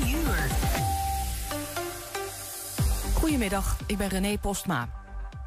[0.00, 0.50] 3 uur.
[3.14, 4.88] Goedemiddag, ik ben René Postma.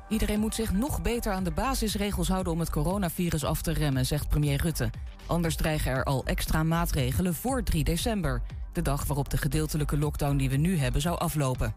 [0.10, 4.06] Iedereen moet zich nog beter aan de basisregels houden om het coronavirus af te remmen,
[4.06, 4.90] zegt premier Rutte.
[5.26, 8.42] Anders dreigen er al extra maatregelen voor 3 december,
[8.74, 11.76] de dag waarop de gedeeltelijke lockdown die we nu hebben zou aflopen.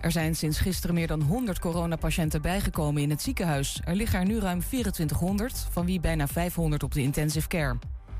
[0.00, 3.80] Er zijn sinds gisteren meer dan 100 coronapatiënten bijgekomen in het ziekenhuis.
[3.84, 7.78] Er liggen er nu ruim 2400, van wie bijna 500 op de intensive care.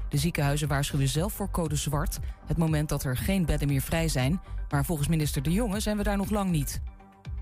[0.08, 4.08] De ziekenhuizen waarschuwen zelf voor code zwart, het moment dat er geen bedden meer vrij
[4.08, 4.40] zijn.
[4.70, 6.80] Maar volgens minister De Jonge zijn we daar nog lang niet.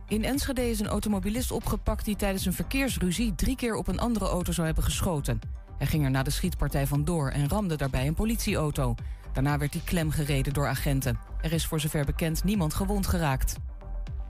[0.08, 4.24] In Enschede is een automobilist opgepakt die tijdens een verkeersruzie drie keer op een andere
[4.24, 5.40] auto zou hebben geschoten.
[5.78, 8.94] Hij ging er na de schietpartij vandoor en ramde daarbij een politieauto.
[9.32, 11.18] Daarna werd hij klemgereden door agenten.
[11.40, 13.56] Er is voor zover bekend niemand gewond geraakt.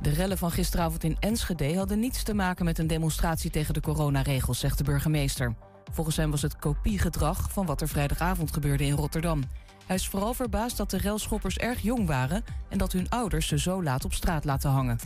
[0.01, 3.81] De rellen van gisteravond in Enschede hadden niets te maken met een demonstratie tegen de
[3.81, 5.55] coronaregels, zegt de burgemeester.
[5.93, 9.43] Volgens hem was het kopiegedrag van wat er vrijdagavond gebeurde in Rotterdam.
[9.87, 13.59] Hij is vooral verbaasd dat de relschoppers erg jong waren en dat hun ouders ze
[13.59, 14.99] zo laat op straat laten hangen.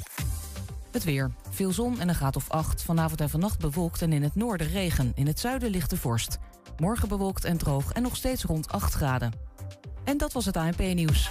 [0.90, 1.30] Het weer.
[1.50, 2.82] Veel zon en een graad of 8.
[2.82, 5.12] Vanavond en vannacht bewolkt en in het noorden regen.
[5.14, 6.38] In het zuiden ligt de vorst.
[6.76, 9.32] Morgen bewolkt en droog en nog steeds rond 8 graden.
[10.04, 11.30] En dat was het ANP-nieuws.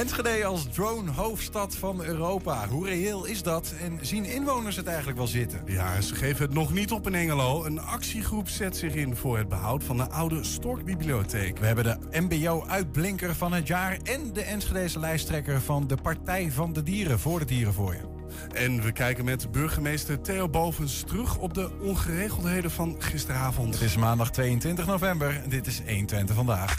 [0.00, 2.68] Enschede als drone-hoofdstad van Europa.
[2.68, 5.62] Hoe reëel is dat en zien inwoners het eigenlijk wel zitten?
[5.66, 7.64] Ja, ze geven het nog niet op in Engelo.
[7.64, 11.58] Een actiegroep zet zich in voor het behoud van de oude Storkbibliotheek.
[11.58, 13.98] We hebben de MBO-uitblinker van het jaar...
[14.02, 18.18] en de Enschedese lijsttrekker van de Partij van de Dieren voor de Dieren voor je.
[18.54, 23.74] En we kijken met burgemeester Theo Bovens terug op de ongeregeldheden van gisteravond.
[23.74, 25.42] Het is maandag 22 november.
[25.48, 26.76] Dit is 120 vandaag.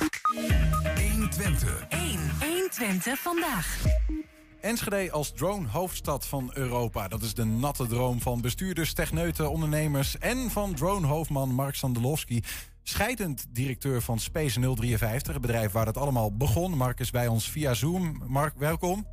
[0.96, 1.86] 120.
[1.90, 2.51] 1.
[2.72, 3.84] 120 vandaag.
[4.62, 7.08] Enschede als drone-hoofdstad van Europa.
[7.08, 10.18] Dat is de natte droom van bestuurders, techneuten, ondernemers...
[10.18, 12.44] en van drone-hoofdman Mark Sandelowski.
[12.84, 16.78] Scheidend directeur van Space 053, het bedrijf waar het allemaal begon.
[16.78, 18.24] Mark is bij ons via Zoom.
[18.28, 19.08] Mark, welkom.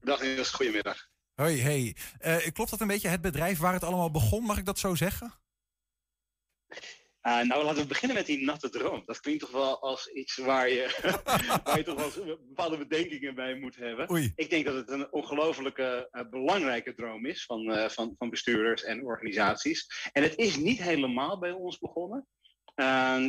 [0.00, 1.08] Dag Niels, goedemiddag.
[1.34, 1.96] Hoi, hey.
[2.18, 4.44] Eh, klopt dat een beetje, het bedrijf waar het allemaal begon?
[4.44, 5.34] Mag ik dat zo zeggen?
[7.28, 9.02] Uh, nou, laten we beginnen met die natte droom.
[9.06, 10.98] Dat klinkt toch wel als iets waar je,
[11.64, 14.10] waar je toch wel bepaalde bedenkingen bij moet hebben.
[14.10, 14.32] Oei.
[14.34, 18.82] Ik denk dat het een ongelofelijke uh, belangrijke droom is van, uh, van, van bestuurders
[18.84, 20.08] en organisaties.
[20.12, 22.26] En het is niet helemaal bij ons begonnen.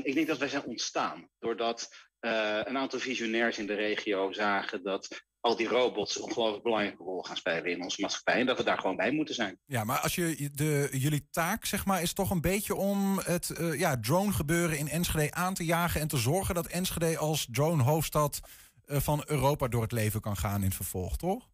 [0.04, 5.28] ik denk dat wij zijn ontstaan doordat een aantal visionairs in de regio zagen dat
[5.40, 8.40] al die robots een ongelooflijk belangrijke rol gaan spelen in onze maatschappij.
[8.40, 9.60] En dat we daar gewoon bij moeten zijn.
[9.66, 13.50] Ja, maar als je de, jullie taak, zeg maar, is toch een beetje om het
[13.60, 17.48] uh, ja, drone gebeuren in Enschede aan te jagen en te zorgen dat Enschede als
[17.52, 18.40] drone hoofdstad
[18.86, 21.50] uh, van Europa door het leven kan gaan in het vervolg, toch?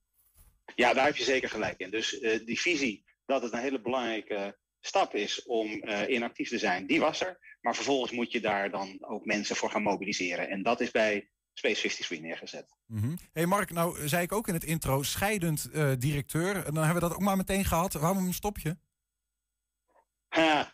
[0.76, 1.90] Ja, daar heb je zeker gelijk in.
[1.90, 5.68] Dus uh, die visie dat het een hele belangrijke stap is om
[6.08, 7.58] in actief te zijn, die was er.
[7.62, 10.50] Maar vervolgens moet je daar dan ook mensen voor gaan mobiliseren.
[10.50, 12.76] En dat is bij Space 53 neergezet.
[12.86, 13.18] Mm -hmm.
[13.34, 16.56] hey Mark, nou zei ik ook in het intro, scheidend uh, directeur.
[16.56, 17.94] En dan hebben we dat ook maar meteen gehad.
[17.94, 18.78] Waarom stop je?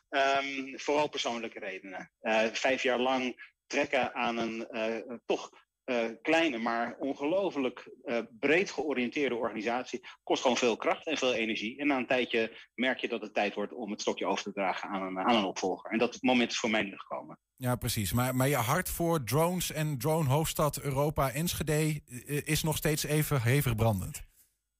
[0.09, 2.11] Um, vooral persoonlijke redenen.
[2.22, 4.67] Uh, vijf jaar lang trekken aan een
[5.25, 5.51] toch
[5.91, 11.79] uh, kleine, maar ongelooflijk uh, breed georiënteerde organisatie kost gewoon veel kracht en veel energie.
[11.79, 14.52] En na een tijdje merk je dat het tijd wordt om het stokje over te
[14.52, 15.91] dragen aan een, aan een opvolger.
[15.91, 17.40] En dat moment is voor mij nu gekomen.
[17.56, 18.13] Ja, precies.
[18.13, 22.02] Maar, maar je hart voor drones en drone hoofdstad Europa Enschede
[22.46, 24.29] is nog steeds even hevig brandend.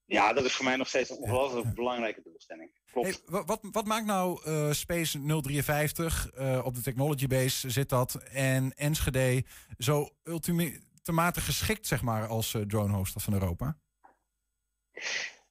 [0.06, 1.74] Ja, dat is voor mij nog steeds een ongelooflijk ja.
[1.74, 2.72] belangrijke doelstelling.
[2.92, 3.22] Klopt.
[3.26, 8.16] Hey, wat, wat maakt nou uh, Space 053, uh, op de Technology Base zit dat,
[8.32, 9.44] en Enschede
[9.78, 10.10] zo
[11.02, 13.78] ultimatig geschikt, zeg maar, als uh, drone van Europa?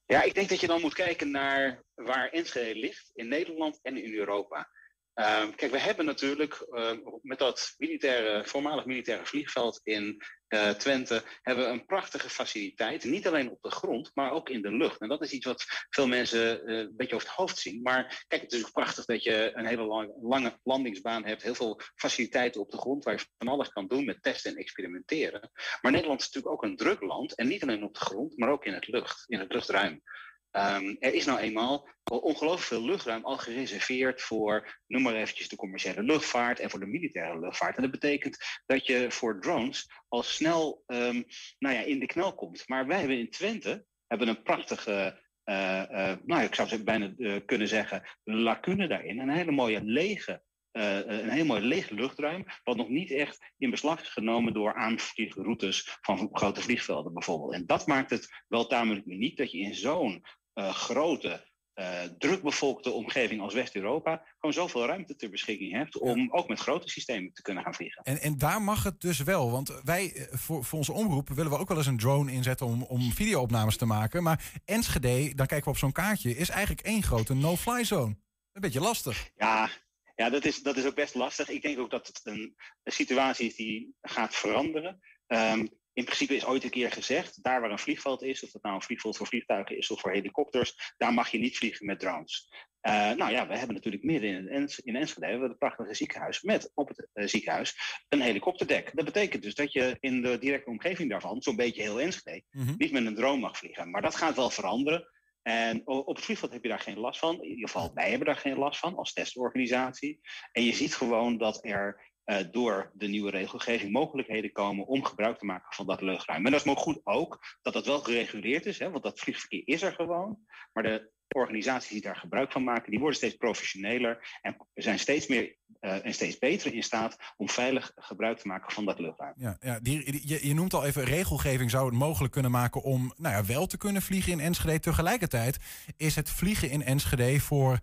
[0.05, 4.03] Ja, ik denk dat je dan moet kijken naar waar Enschede ligt, in Nederland en
[4.03, 4.69] in Europa.
[5.15, 6.91] Uh, kijk, we hebben natuurlijk uh,
[7.21, 13.03] met dat militaire, voormalig militaire vliegveld in uh, Twente hebben we een prachtige faciliteit.
[13.03, 15.01] Niet alleen op de grond, maar ook in de lucht.
[15.01, 17.81] En dat is iets wat veel mensen een beetje over het hoofd zien.
[17.81, 21.43] Maar kijk, het is ook prachtig dat je een hele lang, lange landingsbaan hebt.
[21.43, 24.57] Heel veel faciliteiten op de grond waar je van alles kan doen met testen en
[24.57, 25.51] experimenteren.
[25.81, 27.35] Maar Nederland is natuurlijk ook een druk land.
[27.35, 30.01] En niet alleen op de grond, maar ook in het lucht, in het luchtruim.
[30.51, 35.55] Ehm, er is nou eenmaal ongelooflijk veel luchtruim al gereserveerd voor, noem maar eventjes, de
[35.55, 37.75] commerciële luchtvaart en voor de militaire luchtvaart.
[37.75, 41.25] En dat betekent dat je voor drones al snel um,
[41.59, 42.67] nou ja, in de knel komt.
[42.67, 47.13] Maar wij hebben in Twente hebben een prachtige, uh, uh, nou ik zou het bijna
[47.17, 49.19] uh, kunnen zeggen, lacune daarin.
[49.19, 54.01] Een hele mooie lege een heel mooi leeg luchtruim, wat nog niet echt in beslag
[54.01, 57.53] is genomen door aanvliegroutes van grote vliegvelden bijvoorbeeld.
[57.53, 60.25] En dat maakt het wel tamelijk uniek dat je in zo'n
[60.55, 66.47] uh, grote, uh, drukbevolkte omgeving als West-Europa gewoon zoveel ruimte ter beschikking hebt om ook
[66.47, 68.03] met grote systemen te kunnen gaan vliegen.
[68.03, 71.57] En, en daar mag het dus wel, want wij voor, voor onze omroep willen we
[71.57, 74.23] ook wel eens een drone inzetten om, om videoopnames te maken.
[74.23, 78.15] Maar Enschede, dan kijken we op zo'n kaartje, is eigenlijk één grote no-fly zone.
[78.51, 79.31] Een beetje lastig.
[79.35, 79.69] Ja,
[80.15, 81.49] ja, dat is, dat is ook best lastig.
[81.49, 84.99] Ik denk ook dat het een, een situatie is die gaat veranderen.
[85.27, 88.63] Um, in principe is ooit een keer gezegd, daar waar een vliegveld is, of dat
[88.63, 91.99] nou een vliegveld voor vliegtuigen is of voor helikopters, daar mag je niet vliegen met
[91.99, 92.49] drones.
[92.81, 95.93] Uh, nou ja, we hebben natuurlijk midden in, Ens in Enschede hebben we het prachtige
[95.93, 98.91] ziekenhuis met op het uh, ziekenhuis een helikopterdek.
[98.93, 102.65] Dat betekent dus dat je in de directe omgeving daarvan, zo'n beetje heel Enschede, mm
[102.65, 102.75] -hmm.
[102.77, 103.89] niet met een drone mag vliegen.
[103.89, 105.07] Maar dat gaat wel veranderen.
[105.41, 107.35] En op het vliegveld heb je daar geen last van.
[107.35, 110.19] In ieder geval, wij hebben daar geen last van als testorganisatie.
[110.51, 112.10] En je ziet gewoon dat er
[112.51, 116.45] door de nieuwe regelgeving mogelijkheden komen om gebruik te maken van dat luchtruim.
[116.45, 119.61] En dat is maar goed ook dat dat wel gereguleerd is, hè, want dat vliegverkeer
[119.65, 120.39] is er gewoon.
[120.73, 125.27] Maar de organisaties die daar gebruik van maken, die worden steeds professioneler en zijn steeds
[125.27, 129.33] meer uh, en steeds beter in staat om veilig gebruik te maken van dat luchtruim.
[129.35, 133.35] Ja, ja je, je, noemt al even, regelgeving zou het mogelijk kunnen maken om nou
[133.35, 134.79] ja, wel te kunnen vliegen in Enschede.
[134.79, 135.57] Tegelijkertijd
[135.97, 137.79] is het vliegen in Enschede voor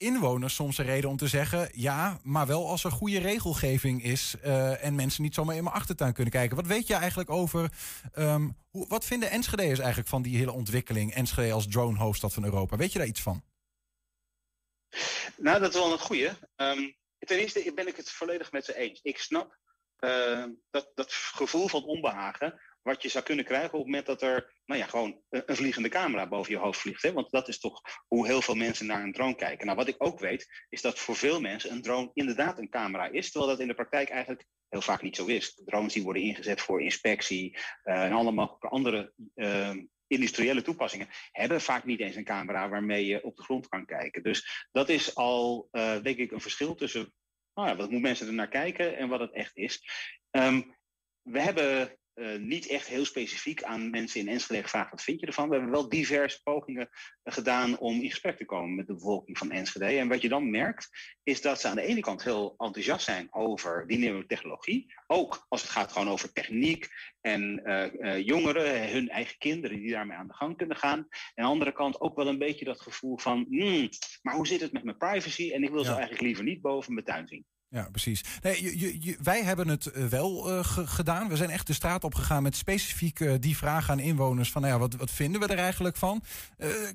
[0.00, 4.34] inwoners soms een reden om te zeggen: ja, maar wel als er goede regelgeving is
[4.44, 6.56] uh, en mensen niet zomaar in mijn achtertuin kunnen kijken.
[6.56, 7.70] Wat weet je eigenlijk over,
[8.14, 11.14] um, hoe, wat vinden Enschede'ers eigenlijk van die hele ontwikkeling?
[11.14, 12.76] Enschede als drone hoofdstad van Europa.
[12.76, 13.42] Weet je daar iets van?
[15.36, 16.36] Nou, dat is wel een goede.
[16.56, 19.00] Um, ten eerste ben ik het volledig met ze eens.
[19.02, 19.58] Ik snap
[20.00, 24.22] uh, dat, dat gevoel van onbehagen wat je zou kunnen krijgen op het moment dat
[24.22, 27.02] er nou ja, gewoon een vliegende camera boven je hoofd vliegt.
[27.02, 27.12] Hè?
[27.12, 29.66] Want dat is toch hoe heel veel mensen naar een drone kijken.
[29.66, 33.08] Nou, wat ik ook weet, is dat voor veel mensen een drone inderdaad een camera
[33.08, 35.62] is, terwijl dat in de praktijk eigenlijk heel vaak niet zo is.
[35.64, 39.76] Drones die worden ingezet voor inspectie uh, en alle mogelijke andere uh,
[40.06, 44.22] industriële toepassingen hebben vaak niet eens een camera waarmee je op de grond kan kijken.
[44.22, 47.12] Dus dat is al, uh, denk ik, een verschil tussen
[47.54, 49.82] nou ja, wat moet mensen er naar kijken en wat het echt is.
[50.30, 50.74] Um,
[51.22, 55.26] we hebben uh, niet echt heel specifiek aan mensen in Enschede gevraagd: wat vind je
[55.26, 55.48] ervan?
[55.48, 56.88] We hebben wel diverse pogingen
[57.24, 59.84] gedaan om in gesprek te komen met de bevolking van Enschede.
[59.84, 60.88] En wat je dan merkt,
[61.22, 64.94] is dat ze aan de ene kant heel enthousiast zijn over die nieuwe technologie.
[65.06, 66.88] Ook als het gaat gewoon over techniek
[67.20, 70.98] en uh, uh, jongeren, hun eigen kinderen die daarmee aan de gang kunnen gaan.
[70.98, 73.88] En aan de andere kant ook wel een beetje dat gevoel van: hmm,
[74.22, 75.52] maar hoe zit het met mijn privacy?
[75.52, 75.84] En ik wil ja.
[75.84, 77.46] ze eigenlijk liever niet boven mijn tuin zien.
[77.70, 78.24] Ja, precies.
[78.42, 81.28] Nee, wij hebben het uh, wel uh, gedaan.
[81.28, 84.74] We zijn echt de straat opgegaan met specifiek uh, die vraag aan inwoners: van nou
[84.74, 86.22] ja, wat, wat vinden we er eigenlijk van?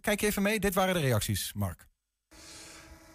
[0.01, 1.87] kijk even mee, dit waren de reacties, Mark.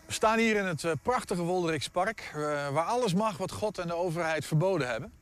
[0.06, 2.30] We staan hier in het prachtige Wolderikspark,
[2.72, 5.12] waar alles mag wat God en de overheid verboden hebben.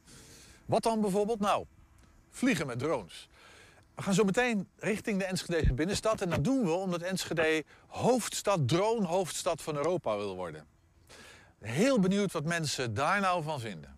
[0.66, 1.40] Wat dan bijvoorbeeld?
[1.40, 1.64] Nou,
[2.30, 3.28] vliegen met drones.
[3.94, 6.20] We gaan zo meteen richting de Enschede binnenstad.
[6.20, 10.77] En dat doen we omdat Enschede hoofdstad, drone-hoofdstad van Europa wil worden.
[11.60, 13.96] Heel benieuwd wat mensen daar nou van vinden.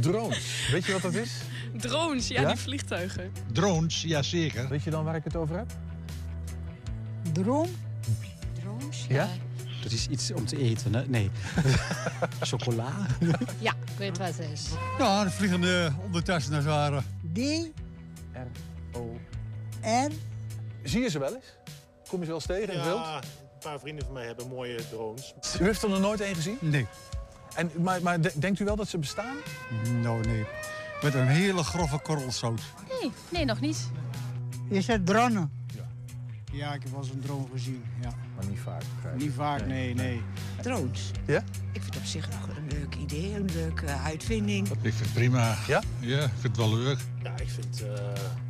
[0.00, 1.40] Drones, weet je wat dat is?
[1.76, 2.48] Drones, ja, ja?
[2.48, 3.32] die vliegtuigen.
[3.52, 4.68] Drones, ja zeker.
[4.68, 5.72] Weet je dan waar ik het over heb?
[7.32, 7.68] Drone?
[8.60, 9.14] Drones, ja.
[9.14, 9.28] ja?
[9.82, 11.06] Dat is iets om te eten, hè?
[11.06, 11.30] Nee.
[12.40, 12.92] Chocola?
[13.58, 14.68] ja, ik weet wat het is.
[14.98, 17.00] Ja, de vliegende ondertassen als het ware.
[17.32, 17.38] D?
[19.82, 20.10] R?
[20.82, 21.44] Zie je ze wel eens?
[22.08, 23.26] Kom je ze wel eens tegen in het wild?
[23.60, 25.34] Een paar vrienden van mij hebben mooie drones.
[25.60, 26.58] U heeft er nog nooit één gezien?
[26.60, 26.86] Nee.
[27.54, 29.36] En, maar, maar denkt u wel dat ze bestaan?
[30.02, 30.44] Nou, nee.
[31.02, 32.60] Met een hele grove korrelzout.
[33.00, 33.90] Nee, nee, nog niet.
[34.68, 35.48] Is het drone?
[35.74, 35.88] Ja.
[36.52, 38.10] Ja, ik heb wel eens een drone gezien, ja.
[38.36, 38.82] Maar niet vaak.
[39.16, 40.22] Niet vaak, nee, nee.
[40.62, 41.10] Drones?
[41.26, 41.38] Ja?
[41.72, 44.68] Ik vind het op zich nog een leuk idee, een leuke uitvinding.
[44.68, 45.56] Ik vind het prima.
[45.66, 45.82] Ja?
[45.98, 46.98] Ja, ik vind het wel leuk.
[47.22, 47.88] Ja, ik vind, uh,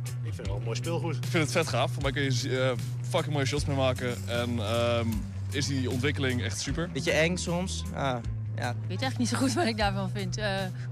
[0.35, 1.15] vind het wel een mooi speelgoed.
[1.15, 2.71] Ik vind het vet gaaf, want daar kun je uh,
[3.09, 4.27] fucking mooie shots mee maken.
[4.27, 6.89] En um, is die ontwikkeling echt super.
[6.93, 7.83] Beetje eng soms.
[7.93, 8.17] Ah,
[8.55, 8.69] ja.
[8.69, 10.37] Ik weet eigenlijk niet zo goed wat ik daarvan vind.
[10.37, 10.45] Uh,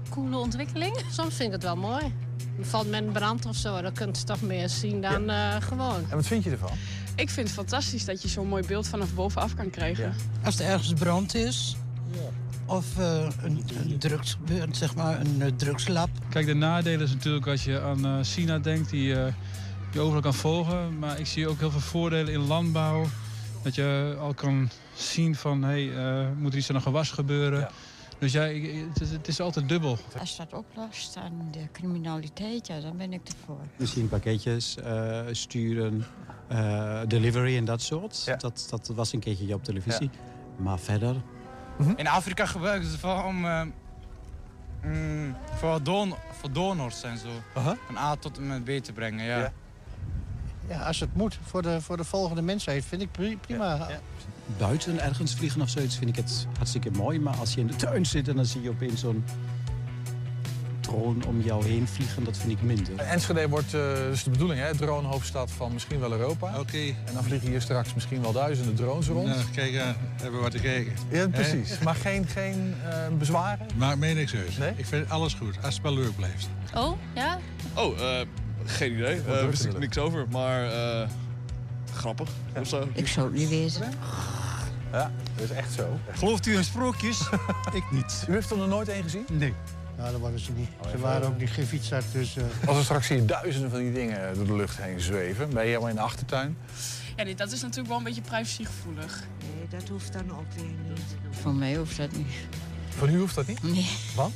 [0.08, 0.96] coole ontwikkeling.
[1.10, 2.14] Soms vind ik het wel mooi.
[2.60, 5.56] Valt met een brand of zo, dan kunt je toch meer zien dan ja.
[5.56, 6.04] uh, gewoon.
[6.08, 6.72] En wat vind je ervan?
[7.14, 10.04] Ik vind het fantastisch dat je zo'n mooi beeld vanaf bovenaf kan krijgen.
[10.04, 10.12] Ja.
[10.44, 11.76] Als er ergens brand is,
[12.70, 14.36] of uh, een, een drugs,
[14.70, 16.08] zeg maar, een uh, drugslab.
[16.28, 19.06] Kijk, de nadelen is natuurlijk als je aan uh, China denkt, die
[19.92, 20.98] je overal kan volgen.
[20.98, 23.06] Maar ik zie ook heel veel voordelen in landbouw.
[23.62, 27.10] Dat je al kan zien van, hé, hey, uh, moet er iets aan een gewas
[27.10, 27.68] gebeuren?
[28.18, 29.98] Dus ja, ik, het, is, het, is, altijd dubbel.
[30.18, 33.60] Als dat oplost aan de criminaliteit, ja, dan ben ik ervoor.
[33.76, 36.04] Misschien pakketjes uh, sturen,
[36.52, 38.22] uh, delivery en dat soort.
[38.26, 38.36] Ja.
[38.36, 40.10] Dat, dat was een keertje op televisie.
[40.12, 40.62] Ja.
[40.62, 41.16] Maar verder...
[41.78, 41.96] Mm -hmm.
[41.96, 43.46] In Afrika gebruiken ze vooral om...
[44.82, 47.28] Mm, voor, don voor donors en zo.
[47.28, 47.76] Uh -huh.
[47.86, 49.38] Van A tot en met B te brengen, ja.
[49.38, 49.52] ja.
[50.70, 53.10] Ja, als het moet voor de, voor de volgende mensheid, vind ik
[53.40, 53.74] prima.
[53.74, 53.88] Ja.
[54.58, 57.20] Buiten ergens vliegen of zoiets vind ik het hartstikke mooi.
[57.20, 59.24] Maar als je in de tuin zit en dan zie je opeens zo'n
[60.90, 62.96] drone om jou heen vliegen, dat vind ik minder.
[62.96, 64.76] Enschede wordt uh, dus de bedoeling, hè?
[64.76, 66.48] Dronehoofdstad van misschien wel Europa.
[66.48, 66.58] Oké.
[66.58, 66.88] Okay.
[67.04, 69.26] En dan vliegen hier straks misschien wel duizenden drones rond.
[69.26, 69.82] Nou, kijk, uh,
[70.16, 70.92] hebben we wat te kijken.
[71.08, 71.78] Ja, precies.
[71.78, 73.66] Maar geen, geen uh, bezwaren?
[73.76, 74.58] Maakt mij niks uit.
[74.58, 74.72] Nee?
[74.76, 76.48] Ik vind alles goed, als het wel leuk blijft.
[76.74, 77.38] Oh, ja?
[77.74, 77.98] Oh,
[78.64, 79.22] geen idee.
[79.24, 80.70] Daar wist ik niks over, maar
[81.94, 82.60] grappig ja.
[82.60, 82.88] of zo.
[82.92, 83.92] Ik zou het niet weten.
[84.92, 85.98] Ja, dat is echt zo.
[86.12, 87.20] Gelooft u in sprookjes?
[87.80, 88.24] ik niet.
[88.28, 89.24] U heeft er nog nooit één gezien?
[89.30, 89.54] Nee.
[90.00, 90.68] Nou, dat waren ze niet.
[90.90, 92.36] ze waren ook niet geen fietser, dus...
[92.36, 92.44] Uh...
[92.66, 95.68] Als er straks hier duizenden van die dingen door de lucht heen zweven, ben je
[95.68, 96.56] helemaal in de achtertuin?
[97.16, 99.24] Ja, dat is natuurlijk wel een beetje privacygevoelig.
[99.54, 101.00] Nee, dat hoeft dan ook weer niet.
[101.30, 102.26] Voor mij hoeft dat niet.
[102.88, 103.62] Voor u hoeft dat niet?
[103.62, 103.86] Nee.
[104.14, 104.34] Want?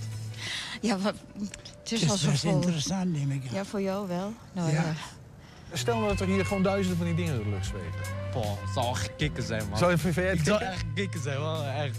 [0.81, 2.55] Ja, maar het is, het is wel zo vol.
[2.61, 4.33] interessant, neem ik Ja, voor jou wel.
[4.53, 4.83] Nou, ja.
[4.83, 4.95] ja.
[5.73, 8.01] Stel nou dat er hier gewoon duizenden van die dingen door de lucht zweven.
[8.33, 9.79] Boah, het zou echt kicken zijn, man.
[9.79, 11.99] Zou je VV Het zou echt kicken zijn, wel echt.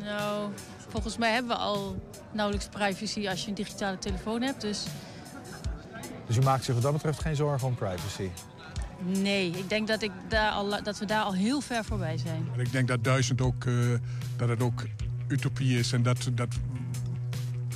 [0.00, 0.50] Nou,
[0.88, 1.96] volgens mij hebben we al
[2.34, 4.84] nauwelijks privacy als je een digitale telefoon hebt, dus...
[6.26, 8.28] Dus u maakt zich wat dat betreft geen zorgen om privacy?
[9.04, 12.48] Nee, ik denk dat, ik daar al, dat we daar al heel ver voorbij zijn.
[12.54, 13.98] En ik denk dat duizend ook, uh,
[14.36, 14.84] dat het ook
[15.28, 16.48] utopie is en dat, dat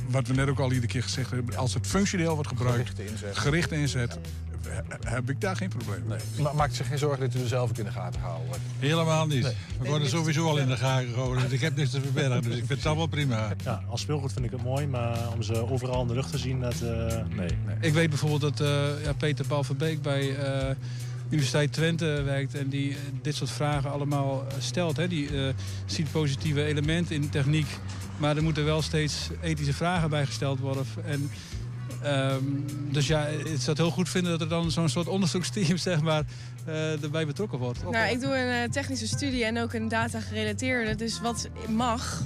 [0.08, 3.10] wat we net ook al iedere keer gezegd hebben, als het functioneel wordt gebruikt, gericht
[3.10, 4.18] inzet, gericht inzet
[5.06, 6.18] heb ik daar geen probleem mee.
[6.36, 6.52] Nee.
[6.54, 8.62] Maakt zich geen zorgen dat u er zelf ook in de gaten gehouden wordt?
[8.78, 9.42] Helemaal niet.
[9.42, 9.54] Nee.
[9.80, 11.42] We worden sowieso al in de gaten gehouden.
[11.42, 12.42] Dus ik heb niks te verbergen.
[12.42, 13.52] Dus ik vind het allemaal prima.
[13.64, 14.86] Ja, als speelgoed vind ik het mooi.
[14.86, 17.48] Maar om ze overal in de lucht te zien, dat, uh, nee.
[17.66, 17.76] nee.
[17.80, 20.74] Ik weet bijvoorbeeld dat uh, ja, Peter Paul Verbeek bij uh,
[21.28, 22.54] Universiteit Twente werkt.
[22.54, 24.96] En die dit soort vragen allemaal stelt.
[24.96, 25.08] Hè.
[25.08, 25.28] Die
[25.86, 27.66] ziet positieve elementen in techniek.
[28.16, 30.84] Maar er moeten wel steeds ethische vragen bij gesteld worden.
[31.04, 31.30] En
[32.06, 35.76] Um, dus ja, ik zou het heel goed vinden dat er dan zo'n soort onderzoeksteam
[35.90, 36.24] zeg maar,
[36.68, 37.90] uh, erbij betrokken wordt.
[37.90, 40.94] Nou, ik doe een uh, technische studie en ook een data gerelateerde.
[40.94, 42.22] Dus wat mag.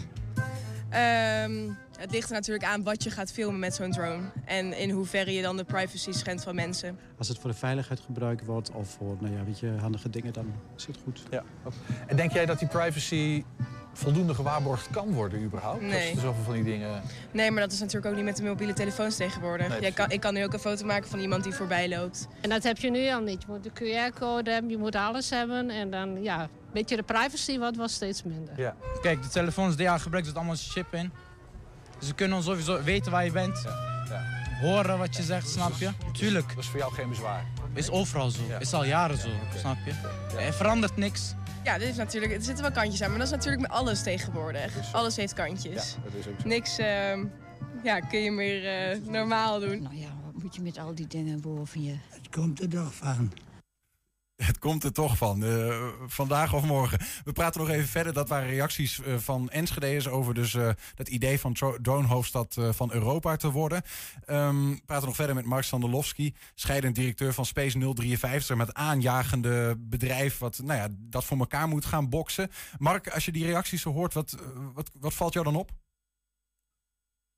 [1.44, 4.22] Um, het ligt er natuurlijk aan wat je gaat filmen met zo'n drone.
[4.44, 6.98] En in hoeverre je dan de privacy schendt van mensen.
[7.18, 10.32] Als het voor de veiligheid gebruikt wordt of voor nou ja, weet je, handige dingen,
[10.32, 11.22] dan is het goed.
[11.30, 11.44] Ja.
[12.06, 13.44] En denk jij dat die privacy
[14.00, 15.80] voldoende gewaarborgd kan worden überhaupt?
[15.80, 16.10] Nee.
[16.10, 17.02] Er zoveel van die dingen...
[17.30, 19.68] Nee, maar dat is natuurlijk ook niet met de mobiele telefoons tegenwoordig.
[19.68, 22.28] Nee, Jij kan, ik kan nu ook een foto maken van iemand die voorbij loopt.
[22.40, 23.42] En dat heb je nu al niet.
[23.42, 25.70] Je moet de QR-code hebben, je moet alles hebben.
[25.70, 28.54] En dan, ja, een beetje de privacy wordt wel steeds minder.
[28.56, 28.74] Ja.
[29.00, 31.12] Kijk, de telefoons die ja, gebruiken het allemaal chip in.
[31.98, 33.62] Dus ze kunnen sowieso weten waar je bent.
[33.64, 33.88] Ja.
[34.08, 34.22] Ja.
[34.60, 35.90] Horen wat je zegt, snap je?
[36.12, 36.48] Tuurlijk.
[36.48, 37.44] Dat is voor jou geen bezwaar?
[37.74, 38.40] Is overal zo.
[38.48, 38.58] Ja.
[38.58, 39.58] Is al jaren zo, okay.
[39.58, 39.92] snap je?
[40.38, 41.34] Er verandert niks.
[41.64, 44.02] Ja, dit is natuurlijk, er zitten wel kantjes aan, maar dat is natuurlijk met alles
[44.02, 44.74] tegenwoordig.
[44.74, 45.94] Dus, alles heeft kantjes.
[45.96, 46.48] Ja, dat is ook zo.
[46.48, 46.86] Niks uh,
[47.82, 49.82] ja, kun je meer uh, normaal doen.
[49.82, 51.94] Nou ja, wat moet je met al die dingen boven je?
[52.08, 53.32] Het komt er toch van.
[54.42, 56.98] Het komt er toch van, uh, vandaag of morgen.
[57.24, 58.12] We praten nog even verder.
[58.12, 63.36] Dat waren reacties uh, van Enschede's over dus, uh, het idee van dronehoofdstad van Europa
[63.36, 63.82] te worden.
[64.26, 69.76] Um, we praten nog verder met Mark Sandelowski, scheidend directeur van Space 053, met aanjagende
[69.78, 72.50] bedrijf wat nou ja, dat voor elkaar moet gaan boksen.
[72.78, 74.36] Mark, als je die reacties zo hoort, wat,
[74.74, 75.70] wat, wat valt jou dan op?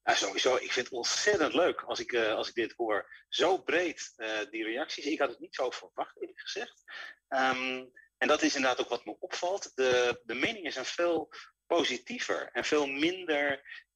[0.04, 0.54] Ja, sowieso.
[0.54, 3.24] Ik vind het ontzettend leuk als ik, uh, als ik dit hoor.
[3.28, 5.04] Zo breed uh, die reacties.
[5.04, 6.82] Ik had het niet zo verwacht, eerlijk gezegd.
[7.28, 9.72] Um, en dat is inderdaad ook wat me opvalt.
[9.74, 11.32] De, de meningen zijn veel
[11.66, 13.50] positiever en veel minder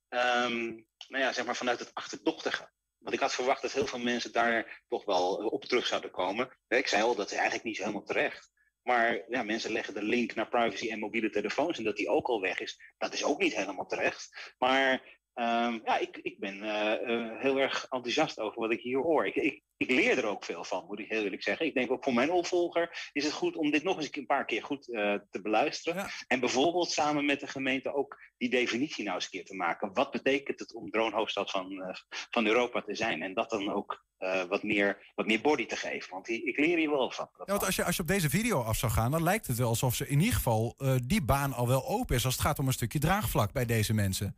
[0.09, 2.71] um, nou ja, zeg maar vanuit het achterdochtige.
[2.99, 6.57] Want ik had verwacht dat heel veel mensen daar toch wel op terug zouden komen.
[6.69, 8.51] Ik zei al, dat is eigenlijk niet helemaal terecht.
[8.83, 12.27] Maar ja, mensen leggen de link naar privacy en mobiele telefoons en dat die ook
[12.27, 12.81] al weg is.
[12.99, 14.55] Dat is ook niet helemaal terecht.
[14.59, 15.03] Maar
[15.38, 19.26] Um, ja, ik, ik ben uh, uh, heel erg enthousiast over wat ik hier hoor.
[19.26, 21.66] Ik, ik, ik, leer er ook veel van, moet ik heel eerlijk zeggen.
[21.66, 24.45] Ik denk ook voor mijn opvolger is het goed om dit nog eens een paar
[24.45, 26.02] keer goed uh, te beluisteren.
[26.02, 26.11] Ja.
[26.26, 29.95] En bijvoorbeeld samen met de gemeente ook die definitie nou eens een keer te maken.
[29.95, 31.97] Wat betekent het om dronehoofdstad van,
[32.31, 33.23] van Europa te zijn?
[33.23, 34.05] En dat dan ook
[34.49, 36.11] wat, meer, wat meer body te geven.
[36.11, 37.28] Want ik leer hier wel van.
[37.37, 39.57] Ja, want als je, als je op deze video af zou gaan, dan lijkt het
[39.57, 40.76] wel alsof ze in ieder geval
[41.07, 42.25] die baan al wel open is.
[42.25, 44.37] Als het gaat om een stukje draagvlak bij deze mensen.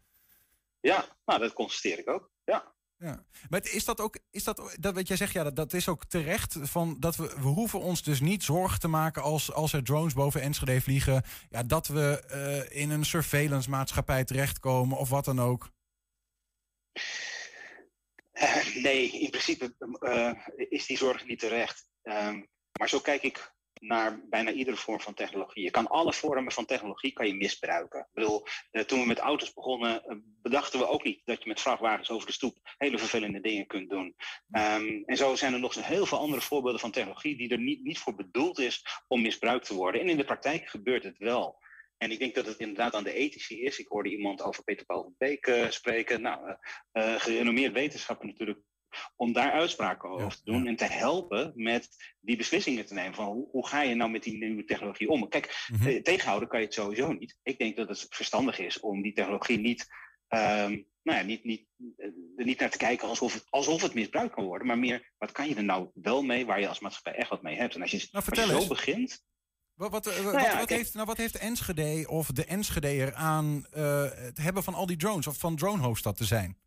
[0.80, 2.30] Ja, nou, dat constateer ik ook.
[2.44, 2.76] Ja.
[2.98, 3.24] Ja.
[3.48, 6.04] Maar is dat ook, is dat, dat wat jij zegt, ja, dat, dat is ook
[6.04, 6.56] terecht.
[6.60, 10.12] Van dat we, we hoeven ons dus niet zorgen te maken als, als er drones
[10.12, 11.22] boven Enschede vliegen.
[11.50, 15.70] Ja, dat we eh, in een surveillance maatschappij terechtkomen of wat dan ook.
[18.32, 20.32] Eh, nee, in principe eh,
[20.68, 21.88] is die zorg niet terecht.
[22.02, 22.42] Ehm,
[22.78, 25.62] maar zo kijk ik naar bijna iedere vorm van technologie.
[25.62, 28.00] Je kan alle vormen van technologie kan je misbruiken.
[28.00, 31.48] Ik bedoel, eh, toen we met auto's begonnen, eh, bedachten we ook niet dat je
[31.48, 34.16] met vrachtwagens over de stoep hele vervelende dingen kunt doen.
[34.50, 37.82] Ehm, en zo zijn er nog heel veel andere voorbeelden van technologie die er niet,
[37.84, 40.00] niet voor bedoeld is om misbruikt te worden.
[40.00, 41.58] En in de praktijk gebeurt het wel.
[41.98, 43.78] En ik denk dat het inderdaad aan de ethici is.
[43.78, 46.22] Ik hoorde iemand over Peter Paul van Beek eh, spreken.
[46.22, 46.56] Nou,
[46.92, 48.58] eh, gerenommeerd wetenschapper natuurlijk.
[49.16, 51.88] Om daar uitspraken over te doen en te helpen met
[52.20, 53.14] die beslissingen te nemen.
[53.14, 55.28] Van hoe, hoe ga je nou met die nieuwe technologie om?
[55.28, 57.38] Kijk, eh, tegenhouden kan je het sowieso niet.
[57.42, 59.86] Ik denk dat het verstandig is om die technologie niet,
[60.28, 60.70] ehm,
[61.02, 61.66] nou ja, niet, niet,
[61.96, 64.66] eh, er niet naar te kijken alsof het, alsof het misbruikt kan worden.
[64.66, 67.42] Maar meer, wat kan je er nou wel mee waar je als maatschappij echt wat
[67.42, 67.74] mee hebt?
[67.74, 69.26] En als je, als je Nou, zo begint.
[69.74, 72.44] Wat, wat, eh, Nou wat, ja, wat kijk- heeft, nou, wat heeft Enschede of de
[72.44, 76.58] Enschedeer aan het hebben van al die drones of van dronehoofdstad te zijn?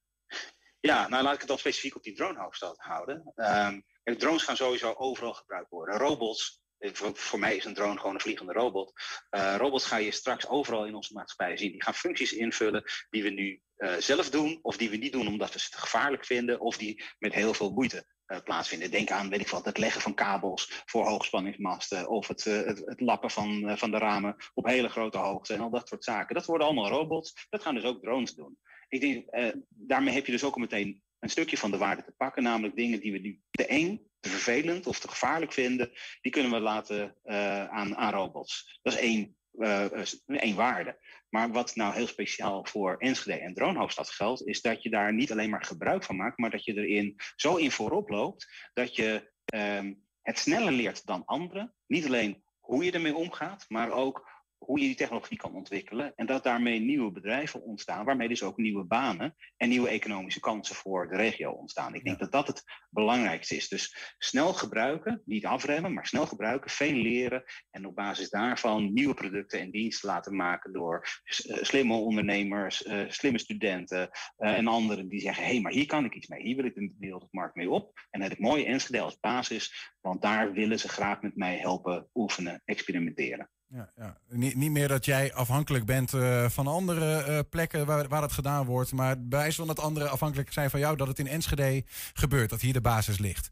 [0.82, 3.32] Ja, nou laat ik het dan specifiek op die dronehoofdstad houden.
[3.36, 5.98] Ehm, drones gaan sowieso overal gebruikt worden.
[5.98, 8.94] Robots, eh, voor, mij is een drone gewoon een vliegende robot.
[9.30, 11.72] Eh, robots ga je straks overal in onze maatschappij zien.
[11.72, 15.28] Die gaan functies invullen die we nu eh, zelf doen, of die we niet doen
[15.28, 18.06] omdat we ze te gevaarlijk vinden, of die met heel veel moeite
[18.44, 18.92] plaatsvinden.
[18.92, 23.00] Denk aan, weet ik wat, het leggen van kabels voor hoogspanningsmasten, of het, het, het
[23.00, 26.36] lappen van, van de ramen op hele grote hoogte en al dat soort zaken.
[26.36, 27.48] Dat worden allemaal robots.
[27.50, 28.58] Dat gaan dus ook drones doen.
[28.92, 32.04] Ik denk, eh, daarmee heb je dus ook al meteen een stukje van de waarde
[32.04, 35.92] te pakken, namelijk dingen die we nu te eng, te vervelend of te gevaarlijk vinden,
[36.22, 38.80] die kunnen we laten eh, aan, aan robots.
[38.82, 39.86] Dat is één, eh,
[40.26, 41.00] één waarde.
[41.30, 45.32] Maar wat nou heel speciaal voor Enschede en Droomhoofdstad geldt, is dat je daar niet
[45.32, 49.32] alleen maar gebruik van maakt, maar dat je erin zo in voorop loopt dat je
[49.46, 51.74] ehm, het sneller leert dan anderen.
[51.88, 56.14] Niet alleen hoe je ermee omgaat, maar ook hoe je die technologie kan ontwikkelen.
[56.16, 60.76] En dat daarmee nieuwe bedrijven ontstaan, waarmee dus ook nieuwe banen en nieuwe economische kansen
[60.76, 61.96] voor de regio ontstaan.
[61.96, 63.68] Ik denk dat dat het belangrijkste is.
[63.68, 69.14] Dus snel gebruiken, niet afremmen, maar snel gebruiken, veel leren en op basis daarvan nieuwe
[69.14, 75.08] producten en diensten laten maken door eh, slimme ondernemers, eh, slimme studenten eh, en anderen
[75.08, 77.56] die zeggen: hé, hey, maar hier kan ik iets mee, hier wil ik de wereldmarkt
[77.56, 77.92] mee op.
[78.10, 81.58] En dan heb ik mooie Enschede als basis, want daar willen ze graag met mij
[81.58, 83.50] helpen oefenen, experimenteren.
[83.74, 84.18] Ja, ja.
[84.28, 88.32] Niet, niet meer dat jij afhankelijk bent eh, van andere eh, plekken waar, waar het
[88.32, 91.28] gedaan wordt, maar bij wijze van dat anderen afhankelijk zijn van jou dat het in
[91.28, 93.52] Enschede gebeurt, dat hier de basis ligt.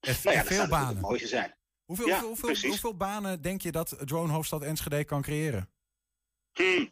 [0.00, 0.88] Er, Nou ja, veel banen.
[0.88, 1.56] het mooiste zijn.
[1.84, 5.70] Hoeveel, Ja, hoeveel, hoeveel, hoeveel banen denk je dat Drone Hoofdstad Enschede kan creëren?
[6.52, 6.90] Hmm.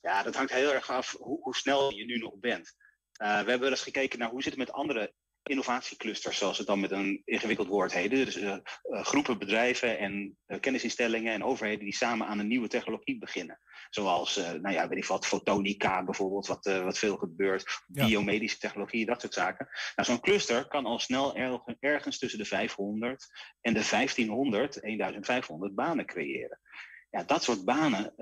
[0.00, 2.74] Ja, dat hangt heel erg af hoe, hoe snel je nu nog bent.
[3.12, 5.14] Eh, we hebben wel eens gekeken naar hoe zit het met andere
[5.48, 8.10] innovatieclusters, zoals het dan met een ingewikkeld woord heet.
[8.10, 12.68] Dus eh, eh, groepen bedrijven en eh, kennisinstellingen en overheden die samen aan een nieuwe
[12.68, 13.60] technologie beginnen.
[13.90, 17.82] Zoals, nou ja, weet ik wat, fotonica bijvoorbeeld, wat, wat veel gebeurt.
[17.86, 18.06] Ja.
[18.06, 19.68] Biomedische technologie, dat soort zaken.
[19.96, 23.26] Nou, zo'n cluster kan al snel erg- ergens tussen de 500
[23.60, 26.60] en de 1500, 1500 banen creëren.
[27.10, 28.14] Ja, dat soort banen,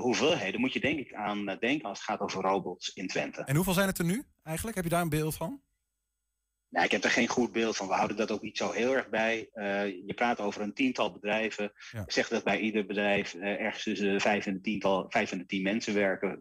[0.00, 3.42] hoeveelheden, moet je denk ik aan denken als het gaat over robots in Twente.
[3.44, 4.76] En hoeveel zijn het er nu eigenlijk?
[4.76, 5.62] Heb je daar een beeld van?
[6.70, 7.88] Nou, ik heb er geen goed beeld van.
[7.88, 9.48] We houden dat ook niet zo heel erg bij.
[9.52, 11.72] Eh, je praat over een tiental bedrijven.
[11.90, 12.04] Ja.
[12.06, 15.38] Zeg dat bij ieder bedrijf eh, ergens tussen de vijf en de tiental, vijf en
[15.38, 16.40] de tien mensen werken.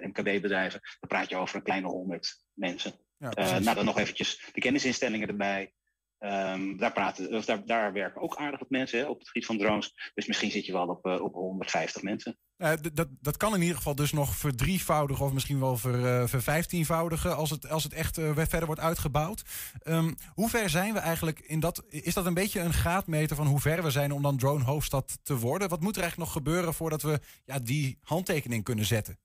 [0.00, 0.80] MKB-bedrijven.
[1.00, 2.92] Dan praat je over een kleine honderd mensen.
[3.18, 5.72] Ja, Eh, nou, dan nog eventjes de kennisinstellingen erbij.
[6.18, 9.58] Ehm, daar, praten, daar, daar werken ook aardig wat mensen hè, op het gebied van
[9.58, 10.10] drones.
[10.14, 12.38] Dus misschien zit je wel op, eh, op 150 mensen.
[12.56, 16.28] D- dat, dat kan in ieder geval dus nog verdrievoudigen of misschien wel ver, eh,
[16.28, 19.42] vervijftienvoudigen als het, als het echt verder wordt uitgebouwd.
[19.82, 21.84] Ehm, hoe ver zijn we eigenlijk in dat?
[21.88, 25.18] Is dat een beetje een graadmeter van hoe ver we zijn om dan drone hoofdstad
[25.22, 25.68] te worden?
[25.68, 29.18] Wat moet er eigenlijk nog gebeuren voordat we ja, die handtekening kunnen zetten?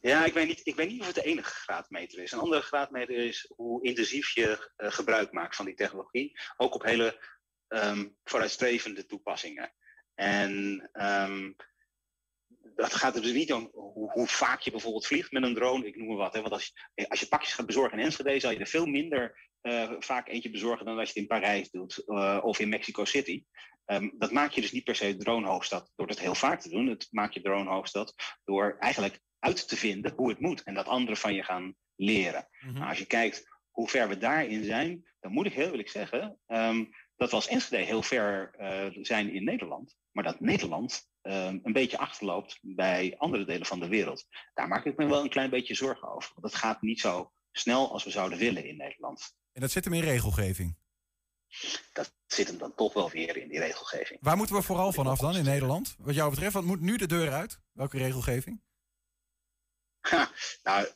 [0.00, 2.32] Ja, ik weet, niet, ik weet niet of het de enige graadmeter is.
[2.32, 6.40] Een andere graadmeter is hoe intensief je eh, gebruik maakt van die technologie.
[6.56, 7.24] Ook op hele
[7.68, 9.72] ehm, vooruitstrevende toepassingen.
[10.14, 11.52] En ehm,
[12.74, 15.86] dat gaat er dus niet om hoe, vaak je bijvoorbeeld vliegt met een drone.
[15.86, 16.34] Ik noem maar wat.
[16.34, 18.86] Hè, want als je, als je pakjes gaat bezorgen in Enschede, zal je er veel
[18.86, 22.04] minder uh, vaak eentje bezorgen dan als je het in Parijs doet
[22.42, 23.44] of in Mexico City.
[23.86, 26.86] Um, dat maak je dus niet per se dronehoofdstad door het heel vaak te doen.
[26.86, 31.16] Het maak je dronehoofdstad door eigenlijk uit te vinden hoe het moet en dat anderen
[31.16, 32.48] van je gaan leren.
[32.50, 32.78] Mm-hmm.
[32.78, 36.38] Nou, als je kijkt hoe ver we daarin zijn, dan moet ik heel eerlijk zeggen
[36.46, 41.60] um, dat we als Enschede heel ver uh, zijn in Nederland, maar dat Nederland um,
[41.62, 44.26] een beetje achterloopt bij andere delen van de wereld.
[44.54, 46.30] Daar maak ik me wel een klein beetje zorgen over.
[46.34, 49.34] Want het gaat niet zo snel als we zouden willen in Nederland.
[49.52, 50.76] En dat zit hem in regelgeving.
[51.92, 54.18] Dat zit hem dan toch wel weer in die regelgeving.
[54.22, 55.96] Waar moeten we vooral vanaf dan in Nederland?
[55.98, 57.60] Wat jou betreft, wat moet nu de deur uit?
[57.72, 58.62] Welke regelgeving?
[60.62, 60.86] Nou,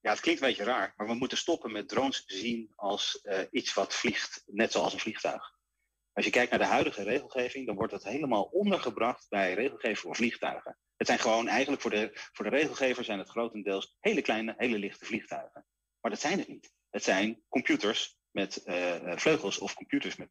[0.00, 3.40] ja, het klinkt een beetje raar, maar we moeten stoppen met drones zien als eh,
[3.50, 5.52] iets wat vliegt, net zoals een vliegtuig.
[6.12, 10.16] Als je kijkt naar de huidige regelgeving, dan wordt dat helemaal ondergebracht bij regelgeving voor
[10.16, 10.78] vliegtuigen.
[10.96, 14.78] Het zijn gewoon eigenlijk voor de, voor de regelgever zijn het grotendeels hele kleine, hele
[14.78, 15.66] lichte vliegtuigen.
[16.00, 16.72] Maar dat zijn het niet.
[16.90, 20.30] Het zijn computers met uh, vleugels of computers met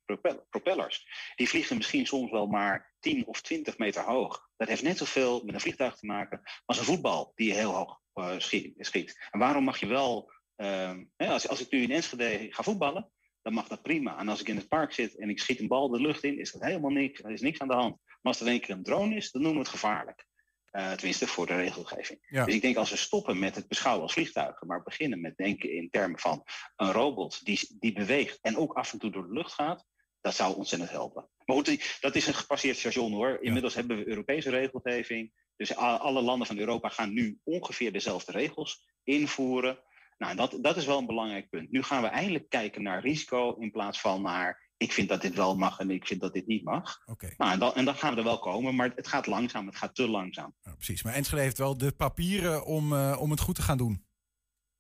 [0.49, 1.05] propellers.
[1.35, 4.49] Die vliegen misschien soms wel maar 10 of 20 meter hoog.
[4.57, 7.99] Dat heeft net zoveel met een vliegtuig te maken als een voetbal die heel hoog
[8.15, 8.33] uh,
[8.77, 9.27] schiet.
[9.31, 13.11] En waarom mag je wel, ehm, als, als ik nu in Enschede ga voetballen,
[13.41, 14.17] dan mag dat prima.
[14.17, 16.39] En als ik in het park zit en ik schiet een bal de lucht in,
[16.39, 17.23] is dat helemaal niks.
[17.23, 17.97] Er is niks aan de hand.
[18.05, 20.25] Maar als er een keer een drone is, dan noemen we het gevaarlijk.
[20.71, 22.19] Uh, tenminste, voor de regelgeving.
[22.29, 22.45] Ja.
[22.45, 25.73] Dus ik denk als we stoppen met het beschouwen als vliegtuigen, maar beginnen met denken
[25.73, 26.43] in termen van
[26.75, 29.85] een robot die, die beweegt en ook af en toe door de lucht gaat,
[30.21, 31.29] dat zou ontzettend helpen.
[31.45, 33.37] Maar goed, dat is een gepasseerd station hoor.
[33.41, 35.31] Inmiddels hebben we Europese regelgeving.
[35.55, 39.79] Dus alle landen van Europa gaan nu ongeveer dezelfde regels invoeren.
[40.17, 41.71] Nou, dat, dat is wel een belangrijk punt.
[41.71, 45.35] Nu gaan we eindelijk kijken naar risico in plaats van naar ik vind dat dit
[45.35, 47.01] wel mag en ik vind dat dit niet mag.
[47.05, 47.33] Okay.
[47.37, 49.75] Nou, en, dan, en dan gaan we er wel komen, maar het gaat langzaam, het
[49.75, 50.55] gaat te langzaam.
[50.61, 53.77] Ja, precies, maar Enschede heeft wel de papieren om, uh, om het goed te gaan
[53.77, 54.05] doen.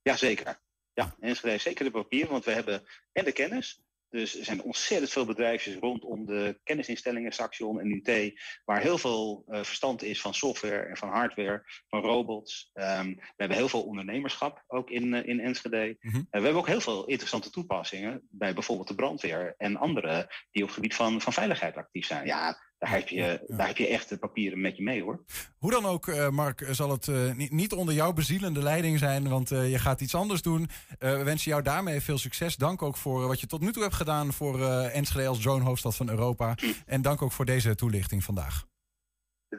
[0.01, 0.61] Jazeker.
[0.93, 3.81] Ja, Enschede heeft zeker de papieren, want we hebben en de kennis.
[4.11, 9.45] Dus er zijn ontzettend veel bedrijfjes rondom de kennisinstellingen, Saxion en UT, waar heel veel
[9.47, 12.71] uh, verstand is van software en van hardware, van robots.
[12.73, 15.97] Um, we hebben heel veel ondernemerschap ook in, uh, in Enschede.
[15.99, 16.19] Mm -hmm.
[16.19, 20.61] uh, we hebben ook heel veel interessante toepassingen bij bijvoorbeeld de brandweer en anderen die
[20.61, 22.25] op het gebied van, van veiligheid actief zijn.
[22.25, 25.23] Ja, daar heb, je, daar heb je echt de papieren met je mee hoor.
[25.57, 29.29] Hoe dan ook, uh, Mark, zal het uh, niet, niet, onder jouw bezielende leiding zijn,
[29.29, 30.69] want uh, je gaat iets anders doen.
[30.99, 32.55] we wensen jou daarmee veel succes.
[32.55, 36.09] Dank ook voor wat je tot nu toe hebt gedaan voor Enschede als drone-hoofdstad van
[36.09, 36.55] Europa.
[36.85, 38.65] En dank ook voor deze toelichting vandaag.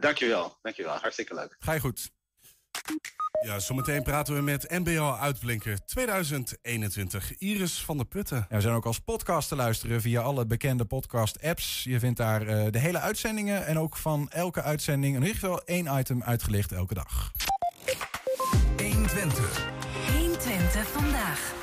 [0.01, 0.97] Dankjewel, dankjewel.
[0.97, 1.57] Hartstikke leuk.
[1.59, 2.11] Ga je goed.
[3.42, 7.38] Ja, zometeen praten we met NBO Uitblinker 2021.
[7.38, 8.46] Iris van der Putten.
[8.48, 11.85] Ja, we zijn ook als podcast te luisteren via alle bekende podcast-apps.
[11.85, 15.64] Je vindt daar uh, de hele uitzendingen en ook van elke uitzending in ieder geval
[15.64, 17.33] één item uitgelicht elke dag.
[18.76, 19.82] 120.
[20.73, 21.55] 120 vandaag.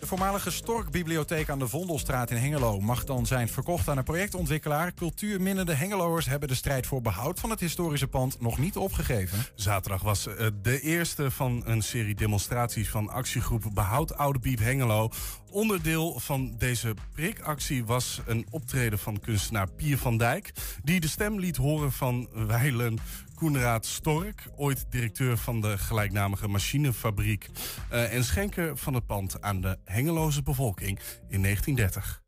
[0.00, 4.94] De voormalige Storkbibliotheek aan de Vondelstraat in Hengelo mag dan zijn verkocht aan een projectontwikkelaar.
[4.94, 9.38] Cultuurminnende Hengeloers hebben de strijd voor behoud van het historische pand nog niet opgegeven.
[9.54, 15.10] Zaterdag was uh, de eerste van een serie demonstraties van actiegroep Behoud Oude Piep Hengelo.
[15.50, 20.52] Onderdeel van deze prikactie was een optreden van kunstenaar Pier van Dijk,
[20.82, 22.98] die de stem liet horen van Weilen
[23.42, 27.48] Koenraad Stork, ooit directeur van de gelijknamige machinefabriek
[27.92, 32.22] uh, en schenker van het pand aan de Hengeloze bevolking in 1930.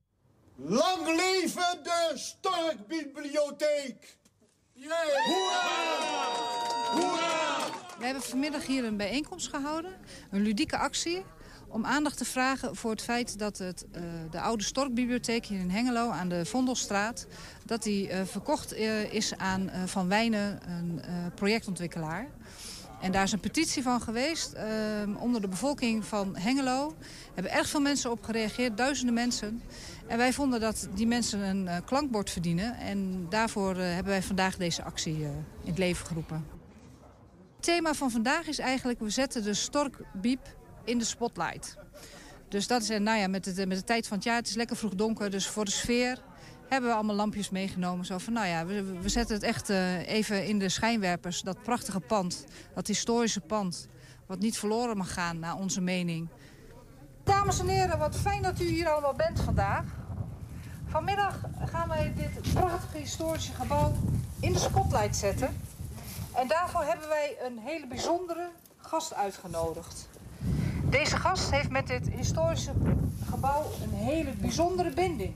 [0.57, 4.19] Lang leven de Storkbibliotheek!
[4.73, 4.91] Yeah.
[5.25, 5.63] Hoera!
[6.93, 7.57] Hoera!
[7.99, 9.93] We hebben vanmiddag hier een bijeenkomst gehouden,
[10.31, 11.25] een ludieke actie
[11.75, 15.71] om aandacht te vragen voor het feit dat het, uh, de oude Storkbibliotheek hier in
[15.71, 17.27] Hengelo aan de Vondelstraat...
[17.65, 21.01] dat die uh, verkocht uh, is aan Van Wijnen, een
[21.35, 22.27] projectontwikkelaar.
[23.01, 26.89] En daar is een petitie van geweest ehm, onder de bevolking van Hengelo.
[26.89, 29.63] Er hebben erg veel mensen op gereageerd, duizenden mensen.
[30.07, 32.77] En wij vonden dat die mensen een klankbord verdienen.
[32.79, 36.47] En daarvoor hebben wij vandaag deze actie in het leven geroepen.
[37.55, 40.41] Het thema van vandaag is eigenlijk, we zetten de storkbiep
[40.85, 41.77] in de spotlight.
[42.49, 44.55] Dus dat is, nou ja, met de, met de tijd van het jaar, het is
[44.55, 46.19] lekker vroeg donker, dus voor de sfeer
[46.69, 48.05] hebben we allemaal lampjes meegenomen.
[48.05, 51.43] Zo van, nou ja, we, we zetten het echt uh, even in de schijnwerpers.
[51.43, 52.45] Dat prachtige pand,
[52.75, 53.89] dat historische pand,
[54.27, 56.29] wat niet verloren mag gaan, naar onze mening.
[57.25, 59.85] Dames en heren, wat fijn dat u hier allemaal bent vandaag.
[60.87, 63.93] Vanmiddag gaan wij dit prachtige historische gebouw
[64.41, 65.57] in de spotlight zetten.
[66.33, 70.09] En daarvoor hebben wij een hele bijzondere gast uitgenodigd.
[70.95, 72.73] Deze gast heeft met dit historische
[73.31, 75.35] gebouw een hele bijzondere binding.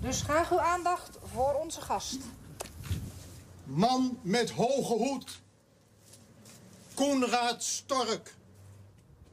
[0.00, 2.18] Dus graag uw aandacht voor onze gast.
[3.64, 5.40] Man met hoge hoed.
[6.94, 8.34] Koenraad Stork.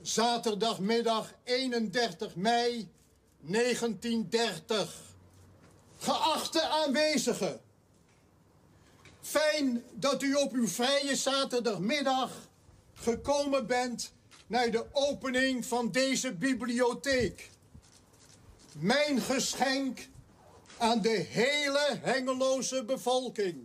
[0.02, 2.92] Zaterdagmiddag 31 mei
[3.40, 5.02] 1930.
[5.98, 7.60] Geachte aanwezigen.
[9.22, 12.32] Fijn dat u op uw vrije zaterdagmiddag
[12.94, 14.14] gekomen bent
[14.54, 17.50] naar de opening van deze bibliotheek.
[18.78, 20.08] Mijn geschenk
[20.78, 23.56] aan de hele Hengeloze bevolking.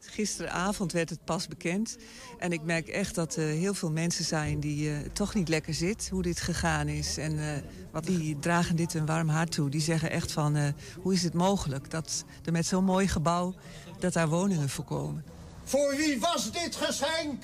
[0.00, 1.96] Gisteravond werd het pas bekend.
[2.38, 5.74] En ik merk echt dat er heel veel mensen zijn die uh, toch niet lekker
[5.74, 7.16] zit hoe dit gegaan is.
[7.16, 7.52] En uh,
[7.92, 9.70] wat, die dragen dit een warm hart toe.
[9.70, 13.54] Die zeggen echt van, hoe is het mogelijk dat er met zo'n mooi gebouw...
[13.98, 15.24] dat daar woningen voorkomen.
[15.64, 17.42] Voor wie was dit geschenk?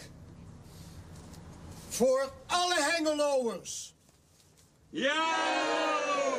[2.00, 3.94] Voor alle Hengeloers.
[4.90, 6.38] Ja!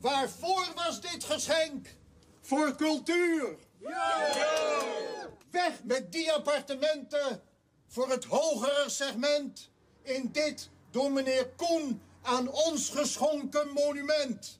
[0.00, 1.96] Waarvoor was dit geschenk?
[2.40, 3.56] Voor cultuur.
[3.78, 4.32] Ja!
[5.50, 7.42] Weg met die appartementen
[7.86, 9.70] voor het hogere segment
[10.02, 14.57] in dit door meneer Koen aan ons geschonken monument.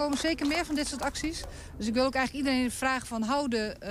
[0.00, 1.42] Komen zeker meer van dit soort acties.
[1.76, 3.90] Dus ik wil ook eigenlijk iedereen vragen van hou de uh,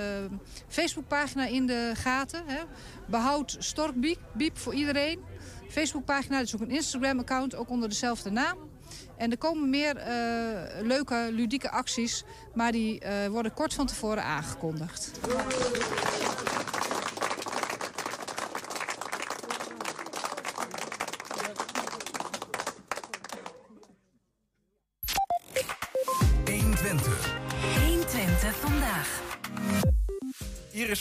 [0.68, 2.42] Facebookpagina in de gaten.
[2.46, 2.60] Hè.
[3.06, 5.20] Behoud Storkbiep voor iedereen.
[5.68, 8.58] Facebookpagina, dus ook een Instagram-account, ook onder dezelfde naam.
[9.16, 14.24] En er komen meer uh, leuke, ludieke acties, maar die uh, worden kort van tevoren
[14.24, 15.10] aangekondigd.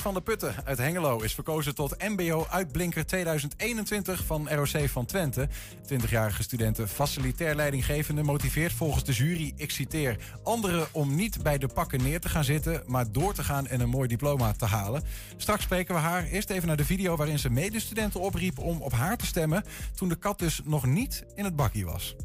[0.01, 5.47] Van der Putten uit Hengelo is verkozen tot MBO-uitblinker 2021 van ROC van Twente.
[5.93, 11.67] 20-jarige studenten facilitair leidinggevende motiveert volgens de jury, ik citeer, anderen om niet bij de
[11.67, 15.03] pakken neer te gaan zitten, maar door te gaan en een mooi diploma te halen.
[15.38, 18.91] Straks spreken we haar eerst even naar de video waarin ze medestudenten opriep om op
[18.91, 19.63] haar te stemmen
[19.95, 22.15] toen de kat dus nog niet in het bakkie was.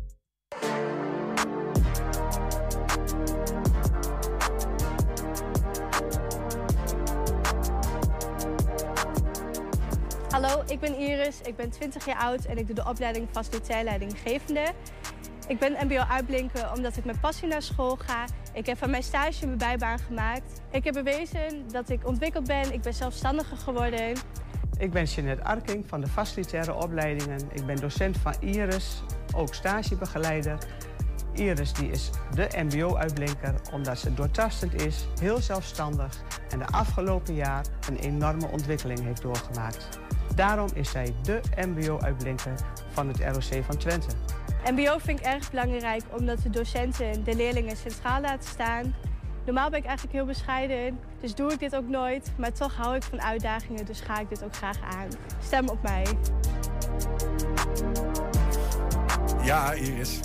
[10.35, 13.85] Hallo, ik ben Iris, ik ben 20 jaar oud en ik doe de opleiding facilitair
[13.85, 14.73] leidinggevende.
[15.49, 18.25] Ik ben mbo-uitblinken omdat ik met passie naar school ga.
[18.53, 20.61] Ik heb van mijn stage mijn bijbaan gemaakt.
[20.71, 24.17] Ik heb bewezen dat ik ontwikkeld ben, ik ben zelfstandiger geworden.
[24.79, 27.41] Ik ben Jeanette Arking van de facilitaire opleidingen.
[27.53, 29.03] Ik ben docent van Iris,
[29.35, 30.59] ook stagebegeleider.
[31.35, 37.65] Iris die is de mbo-uitblinker omdat ze doortastend is, heel zelfstandig en de afgelopen jaar
[37.89, 40.03] een enorme ontwikkeling heeft doorgemaakt.
[40.35, 42.55] Daarom is zij de mbo-uitblinker
[42.93, 44.07] van het ROC van Twente.
[44.71, 48.95] MBO vind ik erg belangrijk omdat de docenten de leerlingen centraal laten staan.
[49.45, 52.33] Normaal ben ik eigenlijk heel bescheiden, dus doe ik dit ook nooit.
[52.37, 55.09] Maar toch hou ik van uitdagingen, dus ga ik dit ook graag aan.
[55.43, 56.07] Stem op mij.
[59.43, 60.21] Ja, Iris.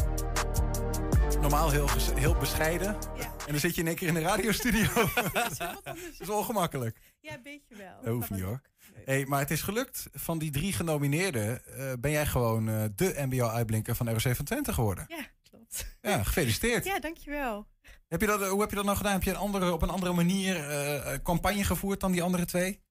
[1.41, 2.87] Normaal heel, heel bescheiden.
[3.17, 4.87] En dan zit je in één keer in de radiostudio.
[5.33, 6.97] dat is ongemakkelijk.
[7.21, 8.01] Ja, een beetje wel.
[8.03, 8.61] Dat hoeft niet hoor.
[9.05, 10.07] Hey, maar het is gelukt.
[10.13, 14.73] Van die drie genomineerden uh, ben jij gewoon uh, de MBO-uitblinker van ROC van Twente
[14.73, 15.05] geworden.
[15.07, 15.97] Ja, klopt.
[16.01, 16.85] Ja, gefeliciteerd.
[16.85, 17.67] ja, dankjewel.
[18.07, 19.13] Heb je dat, hoe heb je dat nou gedaan?
[19.13, 22.81] Heb je een andere, op een andere manier uh, campagne gevoerd dan die andere twee?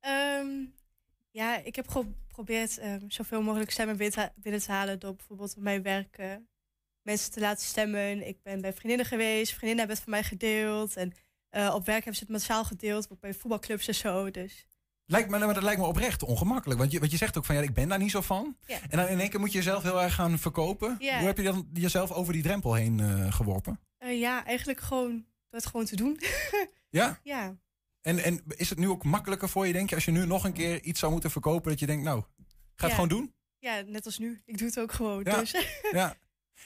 [0.00, 0.74] Um,
[1.30, 5.82] ja, ik heb geprobeerd um, zoveel mogelijk stemmen binnen te halen door bijvoorbeeld op mijn
[5.82, 6.40] werk
[7.02, 8.26] mensen te laten stemmen.
[8.26, 10.96] Ik ben bij vriendinnen geweest, vriendinnen hebben het van mij gedeeld.
[10.96, 11.12] En
[11.52, 14.30] op werk hebben ze het massaal gedeeld, bij voetbalclubs en zo.
[14.30, 14.66] Dus
[15.06, 16.80] Lijkt me, maar dat lijkt me oprecht ongemakkelijk.
[16.80, 18.56] Want je, want je zegt ook van ja, ik ben daar niet zo van.
[18.66, 20.96] En dan in één keer moet je jezelf heel erg gaan verkopen.
[20.98, 23.80] Hoe heb je dan jezelf over die drempel heen uh, geworpen?
[23.98, 26.20] Uh, ja, eigenlijk gewoon het gewoon te doen.
[26.90, 27.20] ja?
[27.22, 27.56] Ja.
[28.00, 30.44] En, en is het nu ook makkelijker voor je, denk je, als je nu nog
[30.44, 32.26] een keer iets zou moeten verkopen, dat je denkt, nou, ga
[32.74, 32.88] het ja.
[32.88, 33.34] gewoon doen?
[33.58, 34.42] Ja, net als nu.
[34.44, 35.24] Ik doe het ook gewoon.
[35.24, 35.38] Ja.
[35.38, 35.54] Dus.
[35.90, 36.16] ja.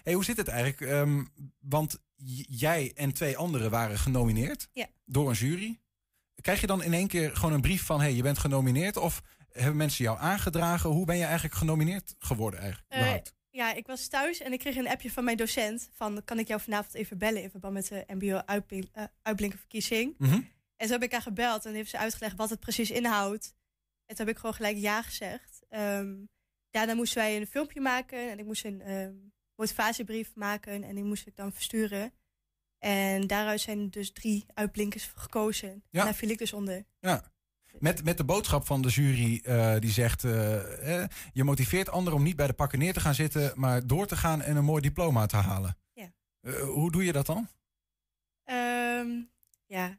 [0.02, 0.80] Hey, hoe zit het eigenlijk?
[0.80, 2.00] Um, want
[2.48, 4.86] jij en twee anderen waren genomineerd ja.
[5.04, 5.80] door een jury.
[6.40, 7.98] Krijg je dan in één keer gewoon een brief van...
[7.98, 8.96] hé, hey, je bent genomineerd?
[8.96, 10.90] Of hebben mensen jou aangedragen?
[10.90, 12.94] Hoe ben je eigenlijk genomineerd geworden eigenlijk?
[12.94, 13.14] Uh,
[13.50, 15.90] ja, ik was thuis en ik kreeg een appje van mijn docent...
[15.92, 17.42] van kan ik jou vanavond even bellen...
[17.42, 20.14] in verband met de mbo-uitblinkerverkiezing.
[20.18, 20.48] Mm -hmm.
[20.76, 23.54] En zo heb ik haar gebeld en heeft ze uitgelegd wat het precies inhoudt.
[24.06, 25.62] En toen heb ik gewoon gelijk ja gezegd.
[25.70, 26.28] Um,
[26.70, 28.30] daarna moesten wij een filmpje maken...
[28.30, 30.82] en ik moest een um, motivatiebrief maken...
[30.82, 32.12] en die moest ik dan versturen...
[32.78, 35.68] En daaruit zijn dus drie uitblinkers gekozen.
[35.68, 36.00] Ja.
[36.00, 36.84] En daar viel ik dus onder.
[37.00, 37.22] Ja.
[37.78, 40.24] Met, met de boodschap van de jury uh, die zegt...
[40.24, 43.52] Uh, eh, je motiveert anderen om niet bij de pakken neer te gaan zitten...
[43.54, 45.76] maar door te gaan en een mooi diploma te halen.
[45.92, 46.12] Ja.
[46.42, 47.48] Uh, hoe doe je dat dan?
[48.44, 49.30] Um,
[49.66, 49.98] ja.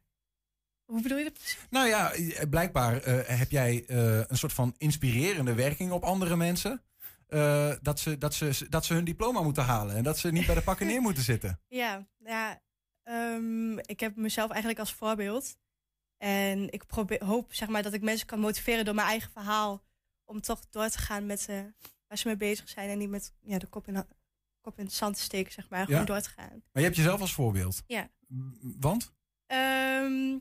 [0.85, 1.57] Hoe bedoel je dat?
[1.69, 2.13] Nou ja,
[2.49, 2.93] blijkbaar
[3.25, 6.81] heb jij een soort van inspirerende werking op andere mensen...
[7.81, 10.55] dat, ze, dat, ze, dat ze hun diploma moeten halen en dat ze niet bij
[10.55, 11.59] de pakken neer moeten zitten.
[11.67, 12.61] Ja, ja
[13.09, 15.57] Um, ik heb mezelf eigenlijk als voorbeeld.
[16.17, 19.83] En ik probeer, hoop zeg maar, dat ik mensen kan motiveren door mijn eigen verhaal.
[20.25, 21.59] Om toch door te gaan met uh,
[22.07, 22.89] waar ze mee bezig zijn.
[22.89, 24.05] En niet met ja, de kop in,
[24.61, 25.85] kop in het zand te steken, zeg maar.
[25.85, 26.49] Gewoon door te gaan.
[26.49, 27.83] Maar je hebt jezelf als voorbeeld.
[27.85, 28.09] Ja.
[28.61, 29.13] Want?
[29.45, 30.39] Ehm,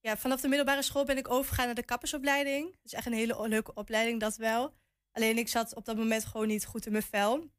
[0.00, 2.64] ja, vanaf de middelbare school ben ik overgegaan naar de kappersopleiding.
[2.70, 4.74] Dat is echt een hele leuke opleiding, dat wel.
[5.12, 7.50] Alleen ik zat op dat moment gewoon niet goed in mijn vel.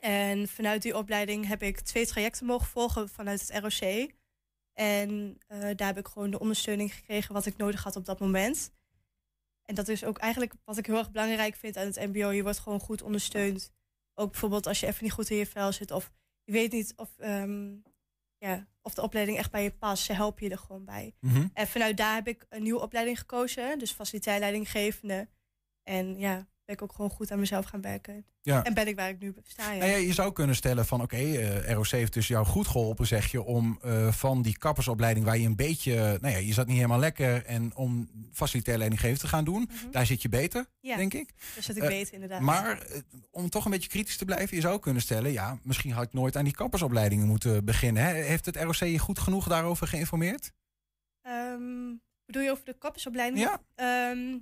[0.00, 4.10] En vanuit die opleiding heb ik twee trajecten mogen volgen vanuit het ROC.
[4.72, 8.20] En eh, daar heb ik gewoon de ondersteuning gekregen wat ik nodig had op dat
[8.20, 8.74] moment.
[9.62, 12.30] En dat is ook eigenlijk wat ik heel erg belangrijk vind aan het MBO.
[12.30, 13.72] Je wordt gewoon goed ondersteund.
[14.14, 15.90] Ook bijvoorbeeld als je even niet goed in je vel zit.
[15.90, 16.12] Of
[16.44, 17.74] je weet niet of, ehm,
[18.38, 20.04] ja, of de opleiding echt bij je past.
[20.04, 21.14] Ze helpen je er gewoon bij.
[21.20, 21.46] Mhm.
[21.52, 23.78] En vanuit daar heb ik een nieuwe opleiding gekozen.
[23.78, 25.28] Dus facilitair leidinggevende.
[25.82, 28.26] En ja, ben ik ook gewoon goed aan mezelf gaan werken.
[28.42, 28.64] Ja.
[28.64, 29.72] En ben ik waar ik nu sta.
[29.72, 29.78] Ja.
[29.78, 33.06] Nou ja, je zou kunnen stellen van oké, eh, ROC heeft dus jou goed geholpen,
[33.06, 36.66] zeg je, om eh, van die kappersopleiding waar je een beetje, nou ja, je zat
[36.66, 40.90] niet helemaal lekker en om facilitair leidinggeven te gaan doen, daar zit je beter, Mhm.
[40.92, 41.32] Ja, denk ik.
[41.54, 42.40] daar zit ik Eh, beter, inderdaad.
[42.40, 42.86] Maar
[43.30, 46.12] om toch een beetje kritisch te blijven, je zou kunnen stellen, ja, misschien had ik
[46.12, 48.02] nooit aan die kappersopleidingen moeten beginnen.
[48.02, 48.12] Hè?
[48.12, 50.52] Heeft het ROC je goed genoeg daarover geïnformeerd?
[51.22, 51.94] Ehm,
[52.26, 53.40] bedoel je over de kappersopleiding?
[53.44, 53.60] Ja.
[53.74, 54.38] Ehm,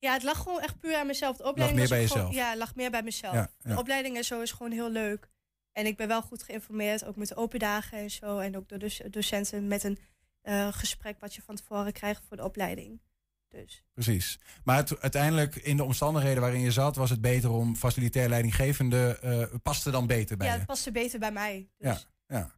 [0.00, 1.36] ja, het lag gewoon echt puur aan mezelf.
[1.36, 2.44] De opleiding meer was bij gewoon- jezelf.
[2.44, 3.34] ja, het lag meer bij mezelf.
[3.34, 3.72] Ja, ja.
[3.74, 5.28] De opleiding en zo is gewoon heel leuk.
[5.72, 8.38] En ik ben wel goed geïnformeerd, ook met de open dagen en zo.
[8.38, 9.98] En ook door de doc- docenten met een
[10.40, 13.00] eh, gesprek wat je van tevoren krijgt voor de opleiding.
[13.48, 14.38] Dus Precies.
[14.64, 19.18] Maar het- uiteindelijk, in de omstandigheden waarin je zat, was het beter om facilitair leidinggevende,
[19.22, 20.58] eh paste dan beter bij ja, je.
[20.58, 21.68] het paste beter bij mij.
[21.78, 22.06] Dus.
[22.26, 22.50] Ja, ja.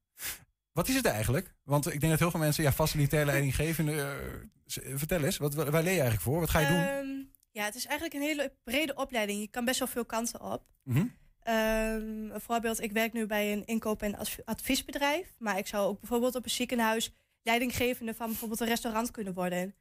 [0.73, 1.55] Wat is het eigenlijk?
[1.63, 4.03] Want ik denk dat heel veel mensen, ja, facilitair leidinggevende.
[4.67, 6.41] eh, vertel eens, wat, waar leer je eigenlijk voor?
[6.41, 7.32] Wat ga je doen?
[7.53, 9.41] Ehm, ja, het is eigenlijk een hele brede opleiding.
[9.41, 10.63] Je kan best wel veel kanten op.
[11.43, 15.35] Ehm, een voorbeeld, ik werk nu bij een inkoop- en adv- adviesbedrijf.
[15.39, 17.13] Maar ik zou ook bijvoorbeeld op een ziekenhuis
[17.43, 19.75] leidinggevende van bijvoorbeeld een restaurant kunnen worden.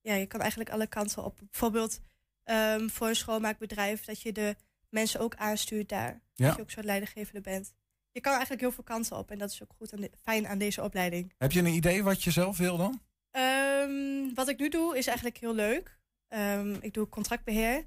[0.00, 1.38] Ja, je kan eigenlijk alle kanten op.
[1.50, 2.00] Bijvoorbeeld
[2.44, 4.56] ehm, voor een schoonmaakbedrijf, dat je de
[4.88, 6.20] mensen ook aanstuurt daar.
[6.34, 6.46] Ja.
[6.46, 7.72] Dat je ook zo'n leidinggevende bent.
[8.12, 10.58] Je kan eigenlijk heel veel kanten op en dat is ook goed en fijn aan
[10.58, 11.32] deze opleiding.
[11.38, 13.00] Heb je een idee wat je zelf wil dan?
[13.30, 15.98] Ehm, wat ik nu doe is eigenlijk heel leuk.
[16.32, 17.86] Ehm, ik doe contractbeheer.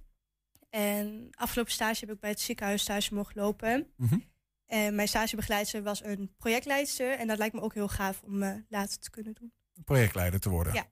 [0.70, 3.94] En afgelopen stage heb ik bij het ziekenhuis stage mogen lopen.
[3.98, 4.20] Mhm.
[4.66, 7.12] En mijn stagebegeleidster was een projectleidster.
[7.12, 9.54] En dat lijkt me ook heel gaaf om eh, later te kunnen doen.
[9.84, 10.74] Projectleider te worden.
[10.74, 10.86] Ja.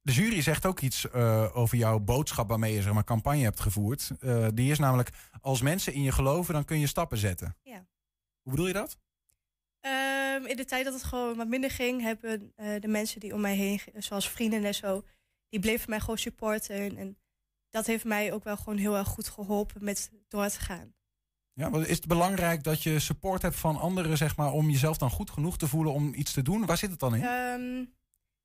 [0.00, 3.60] De jury zegt ook iets eh, over jouw boodschap waarmee je zeg maar, campagne hebt
[3.60, 4.10] gevoerd.
[4.20, 5.10] Eh, die is namelijk,
[5.40, 7.56] als mensen in je geloven, dan kun je stappen zetten.
[7.62, 7.86] Ja.
[8.42, 8.98] Hoe bedoel je dat?
[9.80, 13.40] Ehm, in de tijd dat het gewoon wat minder ging, hebben de mensen die om
[13.40, 15.04] mij heen, zoals vrienden en zo,
[15.60, 16.96] die bleven mij gewoon supporten.
[16.96, 17.18] En
[17.70, 20.94] dat heeft mij ook wel gewoon heel erg goed geholpen met door te gaan.
[21.52, 24.96] Ja, want is het belangrijk dat je support hebt van anderen, zeg maar, om jezelf
[24.96, 26.66] dan goed genoeg te voelen om iets te doen?
[26.66, 27.22] Waar zit het dan in?
[27.22, 27.84] Ehm,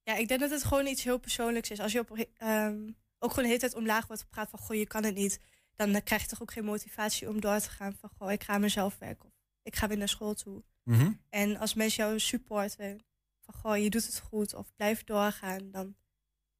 [0.03, 1.79] ja, ik denk dat het gewoon iets heel persoonlijks is.
[1.79, 4.59] Als je op, ehm, ook gewoon de hele tijd omlaag wordt gepraat van...
[4.59, 5.39] goh, je kan het niet.
[5.75, 7.95] Dan krijg je toch ook geen motivatie om door te gaan.
[7.99, 9.25] Van goh, ik ga mezelf werken.
[9.25, 10.63] Of ik ga weer naar school toe.
[10.83, 11.11] Mhm.
[11.29, 12.99] En als mensen jou supporten...
[13.39, 15.71] van goh, je doet het goed of blijf doorgaan...
[15.71, 15.95] dan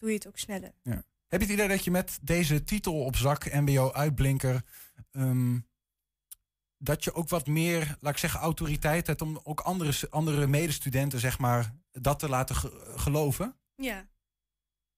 [0.02, 0.72] doe je het ook sneller.
[0.84, 1.04] Ja.
[1.28, 4.62] Heb je het idee dat je met deze titel op zak, MBO-uitblinker,
[5.12, 5.60] ehm,
[6.78, 11.20] dat je ook wat meer, laat ik zeggen, autoriteit hebt om ook andere, andere medestudenten,
[11.20, 13.56] zeg maar, dat te laten ge- geloven?
[13.76, 14.10] Ja.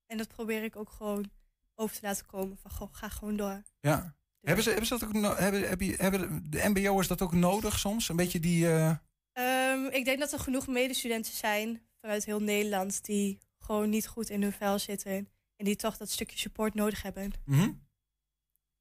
[0.05, 1.31] En dat probeer ik ook gewoon
[1.75, 2.57] over te laten komen.
[2.57, 3.61] Van goh, ga gewoon door.
[3.79, 4.15] Ja.
[4.41, 7.33] Hebben, ze, hebben, ze dat ook no- hebben, heb je, hebben de MBO'ers dat ook
[7.33, 8.09] nodig soms?
[8.09, 8.67] Een beetje die.
[8.67, 8.95] eh,
[9.31, 14.29] Ehm, ik denk dat er genoeg medestudenten zijn vanuit heel Nederland die gewoon niet goed
[14.29, 15.11] in hun vel zitten
[15.55, 17.31] en die toch dat stukje support nodig hebben.
[17.45, 17.71] mhm.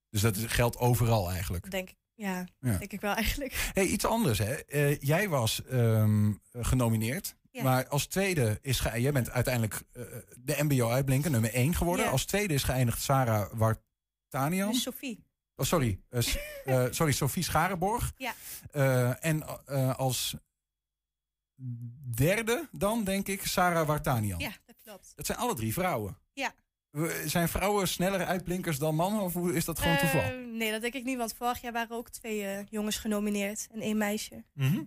[0.09, 1.71] Dus dat geldt overal eigenlijk.
[1.71, 2.77] Denk ik, ja, Ja.
[2.79, 3.71] denk ik wel eigenlijk.
[3.75, 4.55] Hey, iets anders, hè?
[4.55, 7.37] Eh, jij was ehm, genomineerd.
[7.51, 7.63] Ja.
[7.63, 10.03] Maar als tweede is ge- jij bent uiteindelijk eh,
[10.39, 12.05] de MBO-uitblinker, nummer 1 geworden.
[12.05, 12.11] Ja.
[12.11, 14.71] Als tweede is geëindigd Sarah Wartanian.
[14.73, 15.25] Dus Sophie.
[15.57, 16.01] Oh, sorry.
[16.09, 18.13] eh, sorry, Sophie Scharenborg.
[18.17, 18.35] Ja.
[19.21, 19.67] En
[19.97, 20.35] als
[22.15, 24.39] derde dan, denk ik, Sarah Wartanian.
[24.41, 25.13] Ja, dat klopt.
[25.17, 26.19] Dat zijn alle drie vrouwen.
[26.33, 26.55] Ja.
[27.27, 29.21] Zijn vrouwen sneller uitblinkers dan mannen?
[29.21, 30.21] Of is dat gewoon toeval?
[30.21, 33.69] Eh, nee, dat denk ik niet, want vorig jaar waren ook twee eh, jongens genomineerd
[33.73, 34.45] en één meisje.
[34.55, 34.83] Mhm.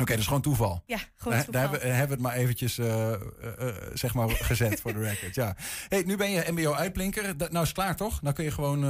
[0.00, 0.82] Oké, dat is gewoon toeval.
[0.86, 1.52] Ja, gewoon toeval.
[1.52, 5.00] Daar hebben, we- hebben we het maar eventjes eh, eh, zeg maar gezet voor de
[5.00, 5.34] record.
[5.34, 5.56] Ja.
[5.88, 7.36] Hey, nu ben je MBO-uitblinker.
[7.36, 8.22] Nou is het klaar toch?
[8.22, 8.84] Nou kun je gewoon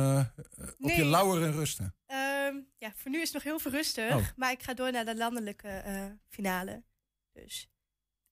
[0.80, 1.94] op je lauweren rusten.
[2.06, 4.24] Ehm, ja, voor nu is het nog heel veel rustig, Oh.
[4.36, 5.82] maar ik ga door naar de landelijke
[6.28, 6.82] finale.
[7.32, 7.68] Dus.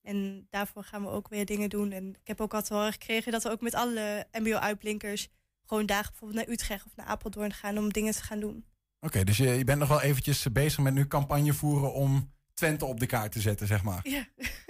[0.05, 1.91] En daarvoor gaan we ook weer dingen doen.
[1.91, 5.27] En ik heb ook al te horen gekregen dat we ook met alle MBO-uitblinkers
[5.65, 8.65] gewoon dagen bijvoorbeeld naar Utrecht of naar Apeldoorn gaan om dingen te gaan doen.
[8.99, 12.85] Oké, dus je, je bent nog wel eventjes bezig met nu campagne voeren om Twente
[12.85, 13.99] op de kaart te zetten, zeg maar.
[14.03, 14.25] Ja.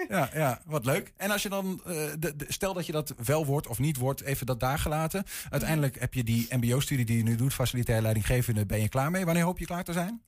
[0.10, 1.14] Ja, ja wat leuk.
[1.18, 3.98] En als je dan, eh, de, de- stel dat je dat wel wordt of niet
[3.98, 5.24] wordt, even dat daar gelaten.
[5.50, 9.26] Uiteindelijk heb je die MBO-studie die je nu doet, facilitair leidinggevende, ben je klaar mee?
[9.26, 10.24] Wanneer hoop je klaar te zijn?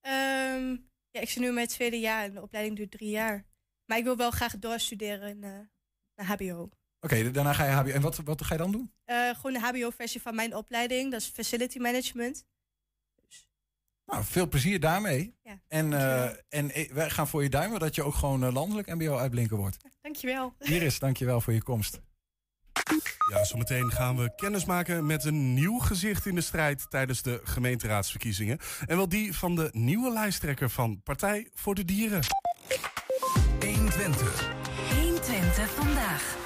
[0.00, 0.76] Ehm,
[1.10, 3.44] ja, ik zit nu in mijn tweede jaar en de opleiding duurt drie jaar.
[3.86, 5.50] Maar ik wil wel graag doorstuderen in, eh,
[6.16, 6.68] naar HBO.
[7.00, 7.90] Oké, daarna ga je HBO.
[7.90, 8.92] En wat, wat ga je dan doen?
[9.04, 12.44] Eh, gewoon de HBO-versie van mijn opleiding, dat is Facility Management.
[14.06, 15.34] Nou, veel plezier daarmee.
[15.42, 18.52] Ja, en, eh, en eh, wij gaan voor je duimen dat je ook gewoon eh,
[18.52, 19.76] landelijk MBO-uitblinker wordt.
[20.00, 20.54] Dankjewel.
[20.58, 22.00] Iris, dankjewel voor je komst.
[23.30, 27.40] Ja, zometeen gaan we kennis maken met een nieuw gezicht in de strijd tijdens de
[27.44, 28.58] gemeenteraadsverkiezingen.
[28.86, 32.20] En wel die van de nieuwe lijsttrekker van Partij voor de Dieren.
[33.74, 34.48] 120.
[34.94, 36.36] 120 vandaag.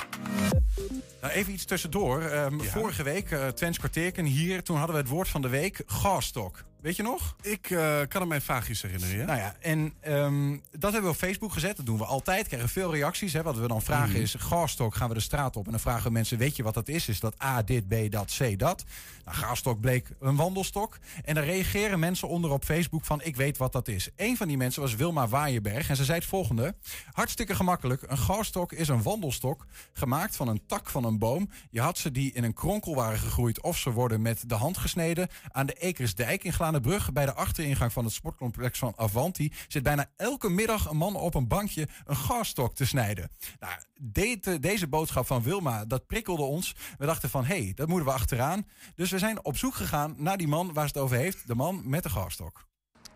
[1.20, 2.22] Nou, even iets tussendoor.
[2.22, 5.82] Ehm, Vorige week, uh, Twents kwartierken hier, toen hadden we het woord van de week,
[5.86, 6.64] gasstok.
[6.82, 7.36] Weet je nog?
[7.42, 7.78] Ik eh,
[8.08, 9.24] kan het mij vaagjes herinneren, ja.
[9.24, 11.76] Nou ja, en ehm, dat hebben we op Facebook gezet.
[11.76, 12.46] Dat doen we altijd.
[12.46, 13.32] Krijgen veel reacties.
[13.32, 13.42] Hè.
[13.42, 14.20] Wat we dan vragen Mhm.
[14.22, 15.64] is, gasstok gaan we de straat op.
[15.64, 17.08] En dan vragen we mensen, weet je wat dat is?
[17.08, 18.84] Is dat A, dit, B, dat, C, dat?
[19.24, 20.98] Nou, gasstok bleek een wandelstok.
[21.24, 24.08] En daar reageren mensen onder op Facebook van, ik weet wat dat is.
[24.16, 25.88] Een van die mensen was Wilma Waaienberg.
[25.88, 26.74] En ze zei het volgende.
[27.12, 28.02] Hartstikke gemakkelijk.
[28.06, 31.50] Een gasstok is een wandelstok gemaakt van een tak van een boom.
[31.70, 34.78] Je had ze die in een kronkel waren gegroeid of ze worden met de hand
[34.78, 35.28] gesneden.
[35.52, 40.06] Aan de Ekersdijk in Glanenbrug bij de achteringang van het sportcomplex van Avanti zit bijna
[40.16, 43.30] elke middag een man op een bankje een gasstok te snijden.
[43.60, 46.74] Nou, de- deze boodschap van Wilma, dat prikkelde ons.
[46.98, 48.66] We dachten van, hé, hey, dat moeten we achteraan.
[48.94, 51.46] Dus we zijn op zoek gegaan naar die man waar ze het over heeft.
[51.46, 52.64] De man met de gasstok.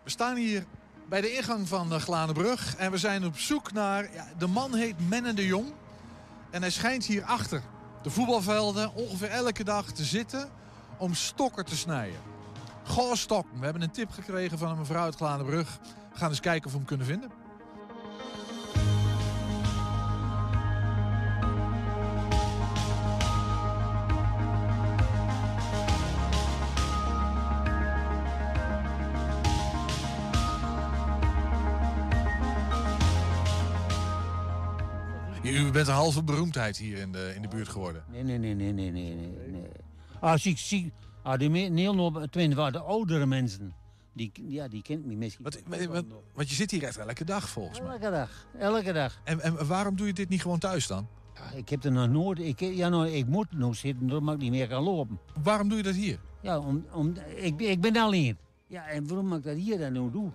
[0.03, 0.65] We staan hier
[1.09, 4.13] bij de ingang van de Glanenbrug en we zijn op zoek naar...
[4.13, 5.73] Ja, de man heet Menne de Jong
[6.51, 7.61] en hij schijnt hier achter
[8.03, 10.49] de voetbalvelden ongeveer elke dag te zitten
[10.97, 12.33] om stokken te snijden.
[12.85, 13.59] Goorstokken.
[13.59, 15.79] We hebben een tip gekregen van een mevrouw uit Glanenbrug.
[16.11, 17.31] We gaan eens kijken of we hem kunnen vinden.
[35.55, 38.03] U bent een halve beroemdheid hier in de, in de buurt geworden.
[38.11, 39.47] Nee, nee, nee, nee, nee, nee, nee.
[39.47, 39.67] nee.
[40.19, 40.91] Als ik zie,
[41.25, 43.73] ah, die nog, tenminste, de oudere mensen,
[44.13, 45.43] die, ja, die kent me misschien.
[45.43, 47.89] Wat, wat, want je zit hier echt elke dag volgens mij.
[47.91, 49.19] Elke dag, elke dag.
[49.23, 51.07] En, en waarom doe je dit niet gewoon thuis dan?
[51.33, 54.39] Ja, ik heb er nog nooit, ik, ja, nou, ik moet nog zitten doordat ik
[54.39, 55.19] niet meer kan lopen.
[55.43, 56.19] Waarom doe je dat hier?
[56.41, 58.37] Ja, om, om, ik, ik ben alleen.
[58.67, 60.31] Ja, en waarom ik dat hier dan nou doe?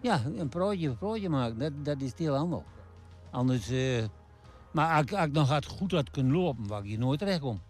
[0.00, 2.62] Ja, een broodje, een broodje maken, dat, dat is heel anders.
[3.30, 4.04] Anders, eh,
[4.72, 7.18] maar als, ik- als ik nog had, goed had kunnen lopen, waar ik hier nooit
[7.18, 7.60] terecht kom.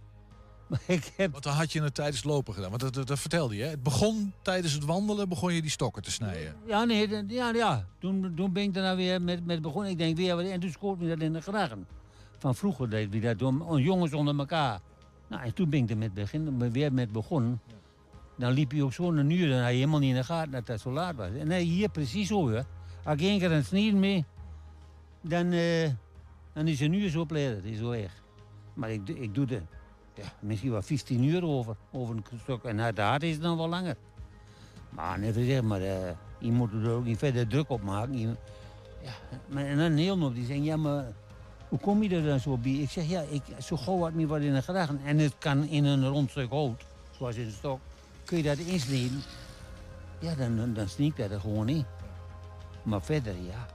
[0.73, 1.33] Maar ik heb...
[1.33, 2.69] Want dan had je het tijdens het lopen gedaan.
[2.71, 3.63] Want dat, dat, dat vertelde je.
[3.63, 3.69] Hè?
[3.69, 6.55] Het begon tijdens het wandelen, begon je die stokken te snijden.
[6.67, 7.87] Ja, nee, ja, ja.
[7.99, 9.91] Toen, toen ben ik daarna weer met, met begonnen.
[9.91, 11.87] Ik denk weer, en toen schoot me dat in de grachten.
[12.39, 14.81] Van vroeger deed we dat door jongens onder elkaar.
[15.29, 17.61] Nou, en toen ben ik er met begin, weer met begonnen.
[18.37, 20.51] Dan liep je ook zo een uur, dan had je helemaal niet in de gaten
[20.51, 21.31] dat dat zo laat was.
[21.39, 22.61] En nee, hier precies zo, hè.
[23.05, 24.25] Als ik één keer een snijden mee,
[25.21, 25.91] dan, eh,
[26.53, 28.13] dan is een uur zo pleit, dat is zo erg.
[28.75, 29.63] Maar ik, doe- ik doe er
[30.15, 32.63] ja, misschien wel 15 uur over, over een stuk.
[32.65, 33.97] En daar is het dan wel langer.
[34.91, 38.19] Maar net zeg maar, eh, je moet er ook niet verder druk op maken.
[38.19, 38.37] Je-
[39.03, 39.13] ja,
[39.47, 41.05] maar, en dan heel nog, die zeggen, ja maar
[41.69, 42.73] hoe kom je er dan zo bij?
[42.73, 45.01] Ik zeg, ja, ik, zo gauw wat niet wat in de grachten.
[45.05, 46.83] En het kan in een rond stuk hout,
[47.19, 47.81] zoals in een stok,
[48.25, 49.23] kun je dat insnijden.
[50.19, 51.85] Ja, dan, dan, dan sneak dat er gewoon in.
[52.83, 53.67] Maar verder, ja.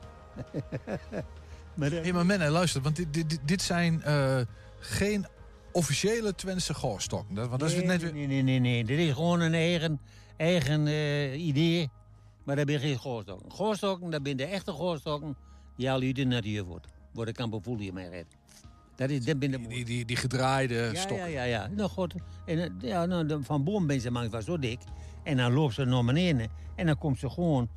[1.73, 4.39] maar, Hé, maar Menne, luister, want dit, dit, dit- dit zijn eh,
[4.79, 5.25] geen
[5.77, 7.35] officiële Twentse goorstokken.
[7.35, 8.13] Dat, want dat is nee, net weer...
[8.13, 8.83] nee, nee, nee, nee.
[8.85, 9.99] Dit is gewoon een eigen,
[10.37, 11.89] eigen eh, idee.
[12.43, 13.51] Maar dat ben geen goorstokken.
[13.51, 15.37] Goorstokken, dat zijn de echte goorstokken
[15.75, 16.87] die al uit de natuur wordt.
[17.13, 18.35] Waar de kamperfoelie mee redt.
[18.95, 21.29] Dat is, dat ben de die, die, die gedraaide ja, stokken.
[21.29, 21.67] Ja, ja, ja.
[21.67, 22.13] Nou, goed.
[22.45, 24.79] En, eh, ja, nou, van boom ben ze manchmal zo dik.
[25.23, 26.49] En dan loopt ze naar beneden.
[26.75, 27.69] En dan komt ze gewoon...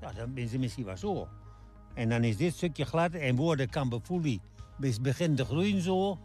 [0.00, 1.28] Ja, dan ben ze misschien wel zo.
[1.94, 3.12] En dan is dit stukje glad.
[3.12, 4.40] En wordt de kamperfoelie
[4.78, 6.18] be- begint te groeien zo.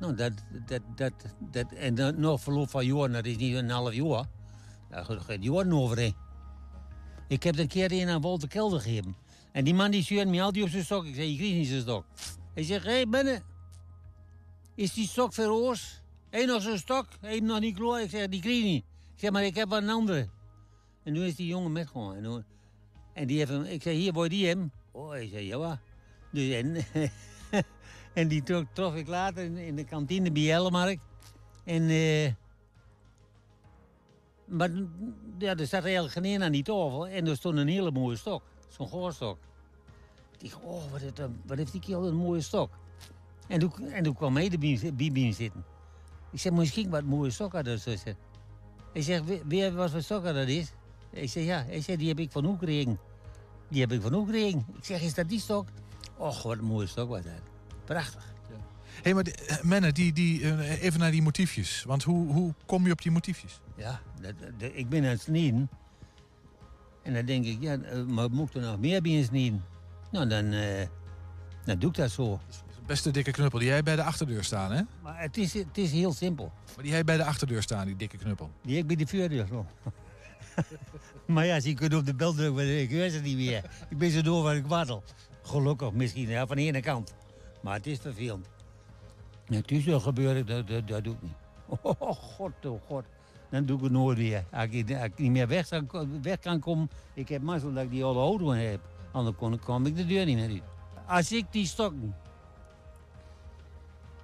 [0.00, 0.32] Nou, dat,
[0.66, 4.24] dat, dat, dat, en dan nog verloop van jaren, dat is niet een half jaar.
[4.90, 6.14] Daar gaat jaren overheen.
[7.28, 9.16] Ik heb een keer een aan Walter Kelder gegeven.
[9.52, 11.04] En die man die stuurde me altijd op zijn stok.
[11.04, 12.04] Ik zei, je krijgt niet zijn stok.
[12.54, 13.42] Hij zegt, hé, hey, binnen.
[14.74, 16.02] Is die stok verroos?
[16.30, 17.06] Hé, nog zo'n stok?
[17.20, 18.02] Hé, nog niet klaar?
[18.02, 18.84] Ik zeg, die krijg niet.
[19.14, 20.28] Ik zeg, maar ik heb wel een andere.
[21.02, 22.14] En toen is die jongen met gewoon.
[22.16, 22.46] En,
[23.12, 24.72] en die heeft hem, ik zei, hier, je die hebben?
[24.92, 25.58] Oh, hij zei, ja.
[25.58, 25.80] waar?"
[26.32, 26.74] Dus, en,
[28.14, 28.42] en die
[28.72, 31.00] trof, ik later in, de kantine bij Jellemark.
[31.64, 32.32] En, eh,
[34.44, 34.70] maar
[35.38, 37.06] ja, er zat eigenlijk geen een aan die tafel.
[37.08, 38.42] En er stond een hele mooie stok.
[38.68, 39.38] Zo'n goorstok.
[40.38, 42.70] Ik dacht, oh, wat heeft, dat- wat heeft die kerel een mooie stok.
[43.48, 45.64] En toen, en kwam hij zi- bij zitten.
[46.30, 47.94] Ik zeg, misschien wat mooie stokken dat zo.
[48.92, 50.72] Hij zegt, "Wie- weet wat voor stokken dat is?
[51.10, 51.64] Ik zeg, ja.
[51.64, 52.98] Hij zei, die heb ik van hoe gekregen.
[53.68, 54.66] Die heb ik van ook gekregen.
[54.76, 55.68] Ik zeg, is dat die stok?
[56.16, 57.53] Och, wat een mooie stok was dat.
[57.84, 58.32] Prachtig.
[59.02, 61.82] Hé, maar die- eh, Menne, die, die, eh, even naar die motiefjes.
[61.86, 63.60] Want hoe, hoe kom je op die motiefjes?
[63.76, 65.68] Ja, dat, dat- ik ben aan het snijden.
[67.02, 69.64] En dan denk ik, ja, eh, maar moet ik er nog meer bij snijden?
[70.10, 70.86] Nou, dan, eh,
[71.64, 72.40] dan doe ik dat zo.
[72.86, 74.82] Beste dikke knuppel, die jij bij de achterdeur staan, hè?
[75.02, 76.52] Maar het is, het is heel simpel.
[76.74, 78.50] Maar die jij bij de achterdeur staan, die dikke knuppel.
[78.62, 79.66] Die ik bij de voordeur zo.
[81.26, 83.70] maar ja, ze kunnen op de bel drukken, maar ik weet het niet meer.
[83.88, 85.02] Ik ben zo door waar ik waddel.
[85.42, 87.14] Gelukkig misschien, ja, van de ene kant.
[87.64, 88.48] Maar het is vervelend.
[89.44, 91.36] Het is wel gebeurd, dat, dat, dat doe ik niet.
[91.82, 93.04] Oh, god, oh, god.
[93.50, 94.44] Dan doe ik het nooit weer.
[94.50, 95.68] Als ik, ik niet meer weg,
[96.22, 98.80] weg kan komen, ik heb mazzel dat ik die oude auto heb.
[99.12, 100.62] Anders kon, ik de deur niet meer uit.
[101.06, 102.16] Als ik die stokken,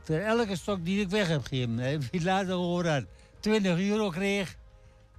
[0.03, 3.05] voor elke stok die ik weg heb gegeven, heb je later dat
[3.41, 4.57] 20 euro kreeg,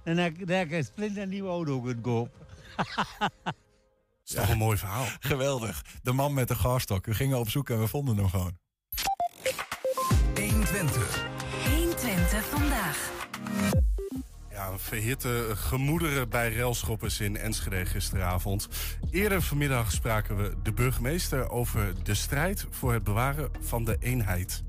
[0.04, 2.40] dan ik, dan heb ik een splinternieuwe auto kunnen kopen.
[4.24, 5.06] is toch een mooi verhaal.
[5.20, 5.84] Geweldig.
[6.02, 7.06] De man met de garstok.
[7.06, 8.58] We gingen op zoek en we vonden hem gewoon.
[10.34, 11.24] 120.
[11.70, 13.10] 120 vandaag.
[14.50, 18.68] Ja, verhitte gemoederen bij railschoppers in Enschede gisteravond.
[19.10, 24.62] Eerder vanmiddag spraken we de burgemeester over de strijd voor het bewaren van de eenheid.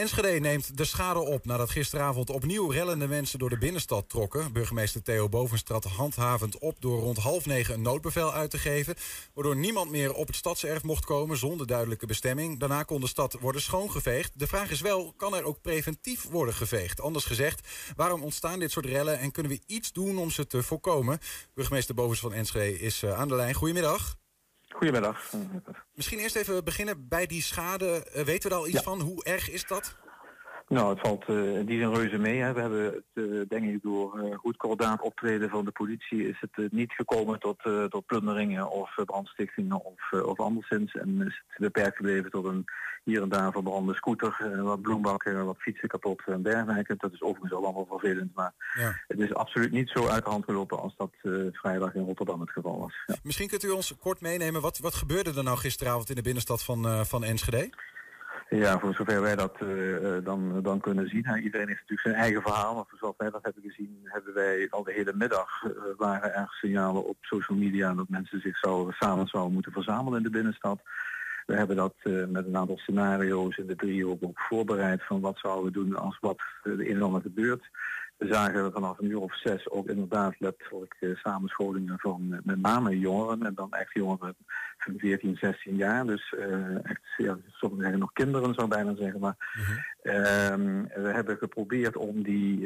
[0.00, 4.52] Enschede neemt de schade op nadat gisteravond opnieuw rellende mensen door de binnenstad trokken.
[4.52, 8.94] Burgemeester Theo Bovenstrat handhavend op door rond half negen een noodbevel uit te geven.
[9.34, 12.58] Waardoor niemand meer op het stadserf mocht komen zonder duidelijke bestemming.
[12.58, 14.38] Daarna kon de stad worden schoongeveegd.
[14.38, 17.00] De vraag is wel, kan er ook preventief worden geveegd?
[17.00, 20.62] Anders gezegd, waarom ontstaan dit soort rellen en kunnen we iets doen om ze te
[20.62, 21.18] voorkomen?
[21.54, 23.54] Burgemeester Bovens van Enschede is eh, aan de lijn.
[23.54, 24.19] Goedemiddag.
[24.74, 25.32] Goedemiddag.
[25.94, 28.04] Misschien eerst even beginnen bij die schade.
[28.04, 29.00] Eh, weten we daar al iets van?
[29.00, 29.96] Hoe erg is dat?
[30.76, 32.38] Nou, het valt in die zin reuze mee.
[32.40, 32.52] Hè.
[32.52, 36.40] We hebben het, eh, denk ik, door eh, goed kordaat optreden van de politie is
[36.40, 40.92] het niet gekomen tot, tot plunderingen of brandstichtingen of, of anderszins.
[40.92, 42.64] En is het beperkt gebleven tot een
[43.04, 46.94] hier en daar verbrande scooter, wat bloembakken, wat fietsen kapot en dergelijke.
[46.98, 49.00] Dat is overigens al allemaal vervelend, maar Ja.
[49.08, 51.10] het is absoluut niet zo uit de hand gelopen als dat
[51.52, 52.94] vrijdag in Rotterdam het geval was.
[53.06, 53.16] Ja.
[53.22, 54.60] Misschien kunt u ons kort meenemen.
[54.60, 57.70] Wat, wat gebeurde er nou gisteravond in de binnenstad van, van Enschede?
[58.50, 61.24] Ja, voor zover wij dat eh, eh, dan, dan kunnen zien.
[61.42, 62.74] Iedereen heeft natuurlijk zijn eigen verhaal.
[62.74, 66.34] Maar voor zover wij dat hebben gezien, hebben wij al de hele middag eh, waren
[66.34, 70.30] er signalen op social media dat mensen zich zouden, samen zouden moeten verzamelen in de
[70.30, 70.80] binnenstad.
[71.46, 71.94] We hebben dat
[72.28, 76.18] met een aantal scenario's in de driehoek ook voorbereid van wat zouden we doen als
[76.20, 77.22] wat de een en
[78.20, 82.60] We zagen vanaf een uur of zes ook inderdaad letterlijk eh, samenscholingen van eh, met
[82.60, 84.34] name jongeren en dan echt jongeren
[84.78, 86.06] van 14, 16 jaar.
[86.06, 89.20] Dus eh, echt, ja, sommigen zeggen nog kinderen zou bijna zeggen.
[89.20, 89.36] Maar
[90.02, 92.60] ehm, we hebben geprobeerd om die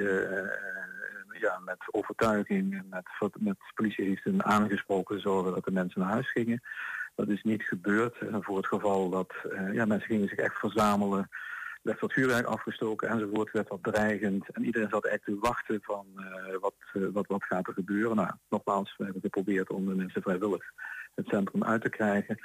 [1.33, 6.63] ja, met overtuiging en met, met politiediensten aangesproken zorgen dat de mensen naar huis gingen.
[7.15, 8.17] Dat is niet gebeurd.
[8.41, 9.35] Voor het geval dat
[9.73, 11.29] ja, mensen gingen zich echt verzamelen
[11.85, 14.51] werd wat vuurwerk afgestoken enzovoort, werd wat dreigend.
[14.53, 18.17] En iedereen zat echt te wachten van eh, wat, eh, wat, wat gaat er gebeuren.
[18.17, 20.63] Nou, nogmaals, we hebben geprobeerd om de mensen vrijwillig
[21.15, 22.39] het centrum uit te krijgen.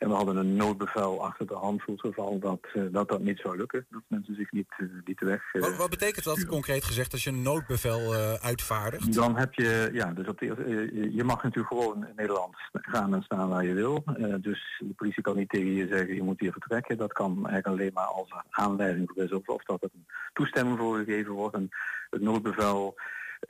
[0.00, 3.20] En we hadden een noodbevel achter de hand voor het geval dat, eh, dat dat
[3.20, 3.86] niet zou lukken.
[3.90, 5.42] Dat mensen zich niet, eh, niet weg...
[5.54, 9.14] eh, Wat, wat betekent dat concreet gezegd als je een noodbevel uitvaardigt?
[9.14, 12.54] dan heb je, ja, dus op de, eerste- je- je mag natuurlijk gewoon in Nederland
[12.72, 14.02] gaan en staan waar je wil.
[14.40, 16.96] Dus de politie kan niet tegen je zeggen, je moet hier vertrekken.
[16.98, 20.78] Dat kan eigenlijk alleen maar als aanleiding voor is of, of dat er een toestemming
[20.78, 21.54] voor gegeven wordt.
[21.54, 21.68] En
[22.10, 22.94] het noodbevel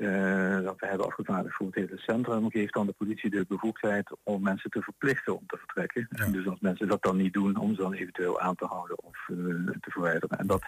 [0.00, 4.10] eh, dat we hebben afgevaardigd voor het hele centrum geeft dan de politie de bevoegdheid
[4.22, 6.08] om mensen te verplichten om te vertrekken.
[6.10, 9.02] En dus als mensen dat dan niet doen, om ze dan eventueel aan te houden
[9.02, 9.36] of eh,
[9.80, 10.38] te verwijderen.
[10.38, 10.62] En dat,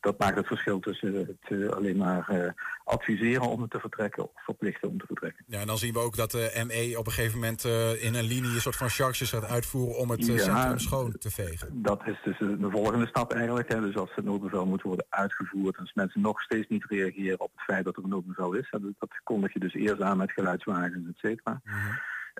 [0.00, 2.50] dat maakt het verschil tussen het eh, alleen maar eh,
[2.84, 5.44] adviseren om te vertrekken of verplichten om te vertrekken.
[5.46, 8.14] Ja, en dan zien we ook dat de ME op een gegeven moment eh, in
[8.14, 10.42] een linie een soort van charges gaat uitvoeren om het eh, Ja.
[10.42, 11.82] centrum schoon te vegen.
[11.82, 13.72] Dat is dus de de volgende stap eigenlijk.
[13.72, 13.80] Hè.
[13.80, 17.50] Dus als het noodbevel moet worden uitgevoerd en als mensen nog steeds niet reageren op
[17.54, 20.32] het feit dat er een noodbevel is, dat dat kondig je dus eerst aan met
[20.32, 21.60] geluidswagens, et cetera.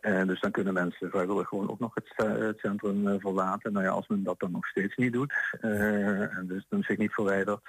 [0.01, 3.73] Eh, dus dan kunnen mensen vrijwillig gewoon ook nog het, eh, centrum eh, verlaten.
[3.73, 7.13] Nou ja, als men dat dan nog steeds niet doet, en dus dan zich niet
[7.13, 7.69] verwijdert,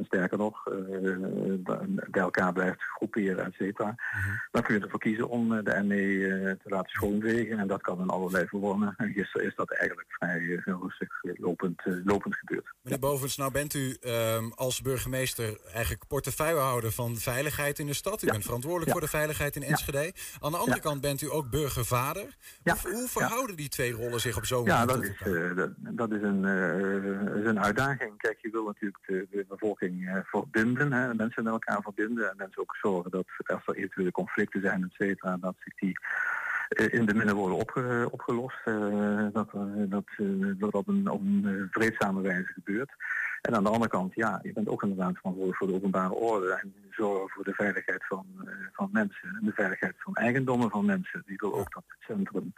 [0.00, 0.74] en sterker nog, eh,
[2.10, 3.94] bij elkaar blijft groeperen, et cetera,
[4.50, 7.58] dan kun je ervoor kiezen om eh, de ME eh, te laten schoonvegen.
[7.58, 8.94] En dat kan in allerlei vormen.
[8.96, 12.74] En gisteren is dat eigenlijk vrij heel rustig lopend, lopend gebeurd.
[12.82, 18.22] Meneer Bovens, nou bent u ehm, als burgemeester eigenlijk portefeuillehouder van veiligheid in de stad.
[18.22, 18.92] U bent verantwoordelijk Ja.
[18.92, 20.12] voor de veiligheid in Enschede.
[20.40, 20.82] Aan de andere Ja.
[20.82, 22.36] kant bent u ook burgervader.
[22.62, 26.10] Hoe, hoe verhouden die twee rollen zich op zo'n Ja, moment dat is, dat, dat
[26.10, 26.44] is, een,
[27.40, 28.16] is een uitdaging.
[28.16, 32.36] Kijk, je wil natuurlijk de, de bevolking eh, verbinden, hè, mensen met elkaar verbinden en
[32.36, 35.98] mensen ook zorgen dat als er eventuele conflicten zijn, et cetera, dat zich die
[36.98, 38.56] in de minnen worden opge- opgelost.
[38.64, 40.26] eh, dat, eh, dat, eh,
[40.58, 41.06] dat op een,
[41.44, 42.90] eh, vreedzame wijze gebeurt.
[43.40, 46.52] En aan de andere kant, ja, je bent ook inderdaad verantwoordelijk voor de openbare orde
[46.62, 50.84] en zorgen voor de veiligheid van, eh, van mensen en de veiligheid van eigendommen van
[50.84, 51.22] mensen.
[51.26, 52.52] Die wil ook dat het centrum,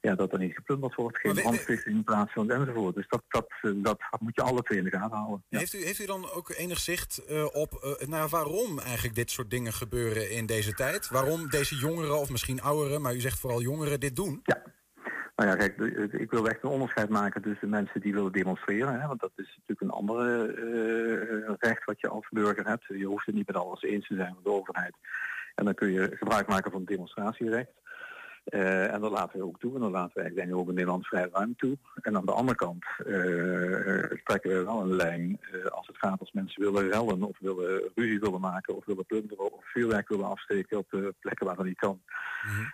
[0.00, 2.94] ja, dat er niet geplunderd wordt, geen brandstichting plaatsvindt enzovoort.
[2.94, 5.44] Dus dat, dat, eh, dat moet je alle twee in de gaten houden.
[5.48, 5.58] Ja.
[5.58, 9.30] Heeft, u, heeft u dan ook enig zicht eh, op eh, naar waarom eigenlijk dit
[9.30, 11.08] soort dingen gebeuren in deze tijd?
[11.08, 14.42] Waarom deze jongeren, of misschien ouderen, maar u zegt vooral jongeren, dit doen?
[15.36, 15.76] Nou ja, kijk,
[16.12, 19.00] ik wil echt een onderscheid maken tussen mensen die willen demonstreren.
[19.00, 22.84] Hè, want dat is natuurlijk een andere recht wat je als burger hebt.
[22.86, 24.94] Je hoeft het niet met alles eens te zijn met de overheid.
[25.54, 27.70] En dan kun je gebruik maken van het demonstratierecht.
[28.48, 29.74] Eh, en dat laten we ook toe.
[29.74, 31.78] En dat laten ik denk ook in Nederland vrij ruim toe.
[31.94, 36.32] En aan de andere kant eh, trekken we wel een lijn als het gaat als
[36.32, 40.78] mensen willen rellen of willen ruzie willen maken of willen plunderen of vuurwerk willen afsteken
[40.78, 42.00] op de plekken waar dat niet kan.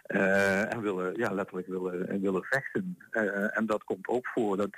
[0.02, 2.98] Eh, en willen, ja, letterlijk willen, en willen vechten.
[3.50, 4.56] En dat komt ook voor.
[4.56, 4.76] Dat,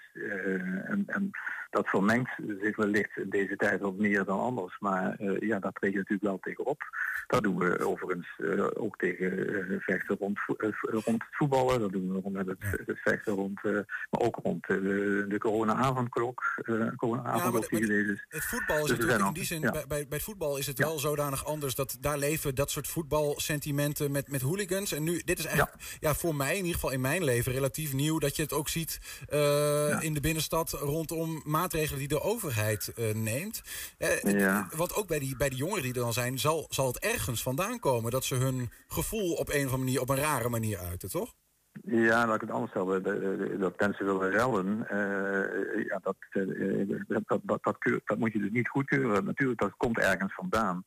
[0.85, 1.31] en, en
[1.71, 4.79] dat vermengt zich wellicht in deze tijd wat meer dan anders.
[4.79, 6.83] Maar ja, daar treed je natuurlijk wel tegen op.
[7.27, 8.41] Dat doen we overigens
[8.75, 10.39] ook tegen vechten rond,
[10.91, 11.81] rond het voetballen.
[11.81, 12.57] Dat doen we rond het,
[12.87, 13.73] het vechten rond, eh,
[14.11, 16.43] maar ook rond eh, de, de corona-avondklok.
[16.63, 18.25] eh die geweest is.
[18.29, 19.71] Het voetbal is Dus natuurlijk in die zin, ja.
[19.71, 24.11] bij, bij, het voetbal is het wel zodanig anders dat daar leven dat soort voetbalsentimenten
[24.11, 24.93] met, met hooligans.
[24.93, 26.15] En nu, dit is eigenlijk ja.
[26.15, 28.99] voor mij, in ieder geval in mijn leven, relatief nieuw dat je het ook ziet
[30.01, 33.63] in de binnenstad rondom maatregelen die de overheid neemt.
[34.23, 34.69] Ja.
[34.77, 37.43] Want ook bij die, bij die jongeren die er dan zijn, zal, zal het ergens
[37.43, 40.76] vandaan komen dat ze hun gevoel op een of andere manier, op een rare manier
[40.79, 41.35] uiten, toch?
[41.83, 43.61] Ja, laat ik het anders stellen.
[43.61, 48.33] Dat mensen willen rellen, eh, ja, dat, eh, dat, dat, dat, dat, keur- dat moet
[48.33, 49.25] je dus niet goedkeuren.
[49.25, 50.85] Natuurlijk, dat komt ergens vandaan.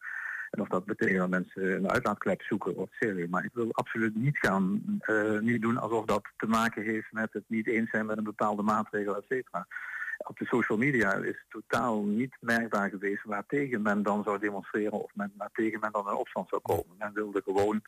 [0.49, 3.29] En of dat betekent dat mensen een uitlaatklep zoeken of serieus.
[3.29, 7.33] Maar ik wil absoluut niet gaan, eh, niet doen alsof dat te maken heeft met
[7.33, 9.67] het niet eens zijn met een bepaalde maatregel, et cetera.
[10.17, 15.11] Op de social media is totaal niet merkbaar geweest waartegen men dan zou demonstreren of
[15.15, 16.95] men, waartegen men dan in opstand zou komen.
[16.97, 17.81] Men wilde gewoon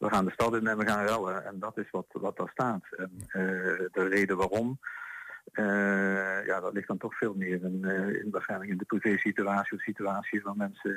[0.00, 1.44] we gaan de stad in en we gaan rellen.
[1.44, 2.84] En dat is wat, wat daar staat.
[2.96, 3.42] En eh,
[3.92, 4.78] de reden waarom,
[5.52, 9.76] eh, ja, dat ligt dan toch veel meer in, eh, in waarschijnlijk in de privé-situatie
[9.76, 10.90] of situatie van mensen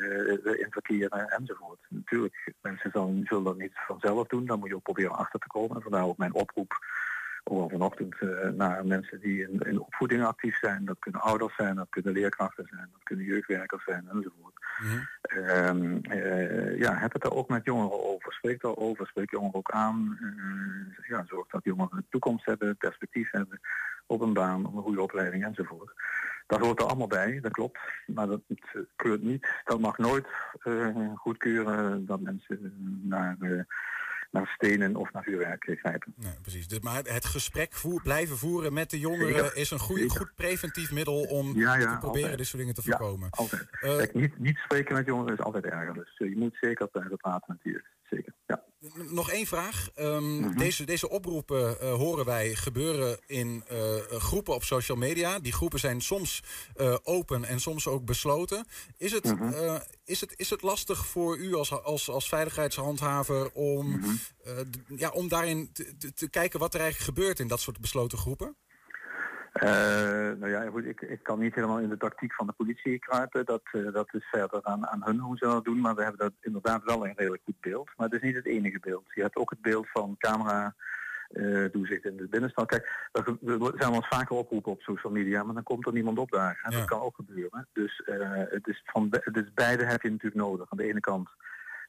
[0.60, 1.80] in verkeer enzovoort.
[1.90, 4.46] Natuurlijk, mensen zullen, zullen dat niet vanzelf doen.
[4.46, 5.76] Dan moet je ook proberen achter te komen.
[5.76, 6.74] En vandaar ook mijn oproep
[7.44, 10.86] Ook vanochtend eh, naar mensen die in, in opvoeding actief zijn.
[10.86, 14.54] Dat kunnen ouders zijn, dat kunnen leerkrachten zijn, dat kunnen jeugdwerkers zijn enzovoort.
[15.22, 18.34] Ehm, eh, ja, heb het er ook met jongeren over.
[18.34, 20.18] Spreek daarover, spreek jongeren ook aan.
[20.22, 23.60] Eh, ja, zorg dat jongeren een toekomst hebben, perspectief hebben
[24.06, 25.94] op een baan, op een goede opleiding enzovoort.
[26.48, 27.80] Dat hoort er allemaal bij, dat klopt.
[28.06, 28.42] Maar dat
[28.96, 30.28] keurt niet, dat mag nooit
[31.16, 32.74] goedkeuren dat mensen
[33.04, 33.36] naar,
[34.34, 36.14] naar stenen of naar vuurwerk grijpen.
[36.42, 36.68] Precies.
[36.68, 40.92] Dus, maar het gesprek voer, blijven voeren met de jongeren is een goeie, goed preventief
[40.92, 42.38] middel om Ja, te proberen altijd.
[42.38, 43.30] dit soort dingen te Ja, voorkomen.
[43.30, 43.68] altijd.
[43.72, 45.94] Eh, Kijk, niet, niet spreken met jongeren is altijd erger.
[45.94, 47.82] Dus eh, je moet zeker blijven praten met die.
[48.16, 48.64] Zeker, ja.
[49.10, 49.90] Nog één vraag.
[49.96, 50.58] Ehm, Mhm.
[50.58, 55.40] deze, deze oproepen eh, horen wij gebeuren in eh, groepen op social media.
[55.40, 56.44] Die groepen zijn soms
[56.76, 58.66] eh, open en soms ook besloten.
[58.98, 59.80] Is het, Mhm.
[60.04, 64.16] is het, is het lastig voor u als, als, als veiligheidshandhaver om, Mhm.
[64.96, 68.56] ja, om daarin te, te kijken wat er eigenlijk gebeurt in dat soort besloten groepen?
[69.54, 73.00] Eh, nou ja, goed, ik, ik kan niet helemaal in de tactiek van de politie
[73.00, 73.46] kruipen.
[73.46, 75.80] Dat, eh, dat is verder aan, aan hun hoe ze dat doen.
[75.82, 77.90] Maar we hebben dat inderdaad wel een redelijk goed beeld.
[77.96, 79.06] Maar het is niet het enige beeld.
[79.14, 80.76] Je hebt ook het beeld van camera
[81.30, 82.66] eh toezicht in de binnenstad.
[82.68, 85.94] Kijk, ge- er zijn wel eens vaker oproepen op social media, maar dan komt er
[85.94, 86.60] niemand op daar.
[86.64, 87.68] En dat kan ook gebeuren.
[87.74, 88.02] Dus
[88.50, 90.72] het is van dus beide heb je natuurlijk nodig.
[90.72, 91.30] Aan de ene kant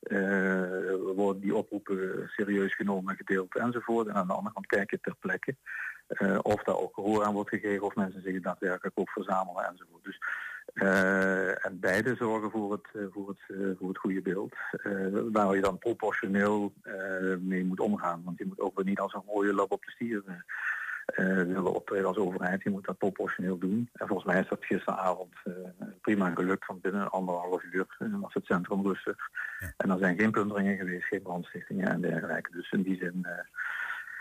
[0.04, 4.06] eh, worden die oproepen serieus genomen en gedeeld enzovoort.
[4.06, 5.56] En aan de andere kant kijk je ter plekke
[6.06, 10.04] eh, of daar ook gehoor aan wordt gegeven of mensen zich daadwerkelijk ook verzamelen enzovoort.
[10.04, 10.18] Dus,
[10.74, 14.54] eh, en beide zorgen voor het, voor het, voor het goede beeld.
[15.32, 16.72] waar je dan proportioneel
[17.40, 18.22] mee moet omgaan.
[18.24, 20.22] Want je moet ook weer niet als een mooie lab op de stier
[21.06, 22.62] willen optreden als overheid.
[22.62, 23.88] Je moet dat proportioneel doen.
[23.92, 25.52] En volgens mij is dat gisteravond eh,
[26.00, 26.66] prima gelukt.
[26.66, 29.16] Want binnen anderhalf uur eh, was het centrum rustig.
[29.76, 32.50] En er zijn geen plunderingen geweest, geen brandstichtingen en dergelijke.
[32.50, 33.32] Dus in die zin eh,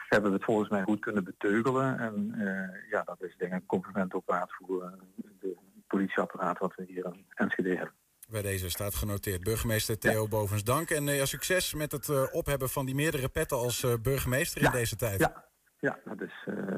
[0.10, 2.00] hebben we het volgens mij goed kunnen beteugelen.
[2.00, 4.92] En eh, ja, dat is denk ik een compliment ook waard voor eh,
[5.40, 5.58] de
[5.88, 7.94] politieapparaat wat we hier in Enschede hebben.
[8.30, 9.44] Bij deze staat genoteerd.
[9.44, 10.90] Burgemeester Theo Bovens, dank.
[10.90, 14.62] En eh, ja, succes met het eh, ophebben van die meerdere petten als eh, burgemeester
[14.62, 15.20] in deze tijd.
[15.20, 15.46] Ja,
[15.84, 16.76] ja dat, is, eh,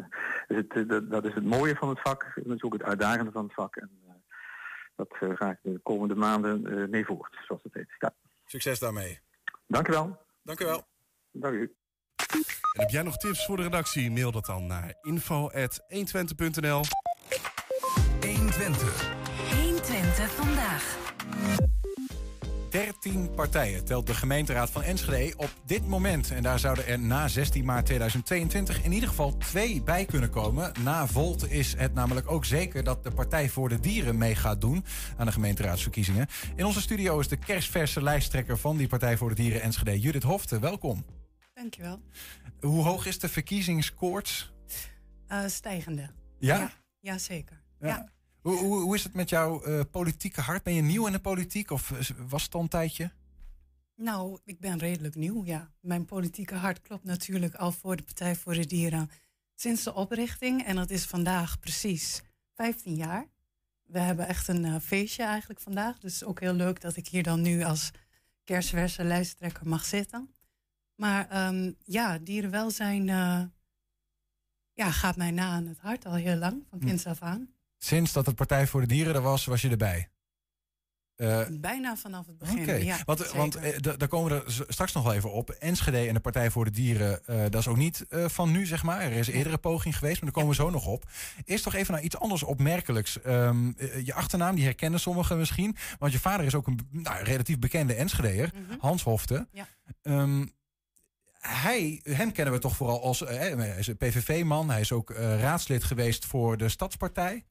[0.47, 2.31] is het, eh, dat, dat is het mooie van het vak.
[2.35, 3.75] Dat is ook het uitdagende van het vak.
[3.75, 4.13] En eh,
[4.95, 7.95] dat eh, ga ik de komende maanden eh, mee voort, zoals het heet.
[7.99, 8.13] Ja.
[8.45, 9.19] Succes daarmee.
[9.67, 10.17] Dank u wel.
[10.43, 10.87] Dank u wel.
[11.31, 11.75] Dank u.
[12.73, 14.11] En heb jij nog tips voor de redactie?
[14.11, 16.83] Mail dat dan naar info.120.nl
[18.19, 19.13] 120.
[19.61, 20.97] 120 vandaag.
[23.05, 26.31] 13 partijen telt de gemeenteraad van Enschede op dit moment.
[26.31, 30.71] En daar zouden er na 16 maart 2022 in ieder geval twee bij kunnen komen.
[30.83, 34.61] Na Volt is het namelijk ook zeker dat de Partij voor de Dieren mee gaat
[34.61, 34.85] doen
[35.17, 36.27] aan de gemeenteraadsverkiezingen.
[36.55, 40.23] In onze studio is de kerstverse lijsttrekker van die Partij voor de Dieren Enschede, Judith
[40.23, 40.59] Hofte.
[40.59, 41.05] Welkom.
[41.53, 42.01] Dankjewel.
[42.59, 44.53] Hoe hoog is de verkiezingskoorts?
[45.31, 46.09] Uh, stijgende.
[46.39, 46.57] Ja?
[46.57, 47.61] Ja, ja, zeker.
[47.79, 47.87] Ja.
[47.87, 48.14] Ja.
[48.45, 50.63] Hoe, hoe, hoe is het met jouw eh, politieke hart?
[50.63, 53.11] Ben je nieuw in de politiek of eh, was het al een tijdje?
[53.95, 55.71] Nou, ik ben redelijk nieuw, ja.
[55.79, 59.09] Mijn politieke hart klopt natuurlijk al voor de Partij voor de Dieren
[59.55, 60.63] sinds de oprichting.
[60.63, 62.21] En dat is vandaag precies
[62.53, 63.27] 15 jaar.
[63.83, 65.99] We hebben echt een eh, feestje eigenlijk vandaag.
[65.99, 67.91] Dus ook heel leuk dat ik hier dan nu als
[68.43, 70.33] kerstverse lijsttrekker mag zitten.
[70.95, 73.05] Maar ehm, ja, dierenwelzijn
[74.73, 76.85] ja, gaat mij na aan het hart al heel lang, van Hm.
[76.85, 77.54] kinds af aan.
[77.77, 80.09] Sinds dat het Partij voor de Dieren er was, was je erbij?
[81.15, 82.83] Eh, Bijna vanaf het begin.
[82.85, 85.49] Ja, want, want eh, da- daar komen we er straks nog wel even op.
[85.49, 88.83] Enschede en de Partij voor de Dieren, eh, dat is ook niet van nu, zeg
[88.83, 89.01] maar.
[89.01, 91.09] Er is eerder een poging geweest, maar daar komen we zo nog op.
[91.45, 93.21] Eerst toch even naar iets anders opmerkelijks.
[93.21, 95.75] Ehm, eh, je achternaam, die herkennen sommigen misschien.
[95.99, 99.47] Want je vader is ook een nou, relatief bekende Enschedeer, Hans Hofte.
[99.51, 99.67] Ja.
[100.01, 100.45] Ehm,
[101.39, 104.69] hij, hem kennen we toch vooral als hij is een PVV-man.
[104.69, 107.45] Hij is ook raadslid geweest voor de Stadspartij.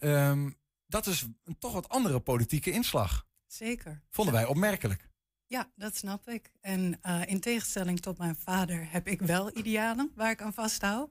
[0.00, 0.50] Ehm,
[0.86, 3.26] dat is een toch wat andere politieke inslag.
[3.46, 4.02] Zeker.
[4.10, 5.08] Vonden wij opmerkelijk.
[5.46, 6.50] Ja, dat snap ik.
[6.60, 11.10] En eh, in tegenstelling tot mijn vader heb ik wel idealen waar ik aan vasthoud.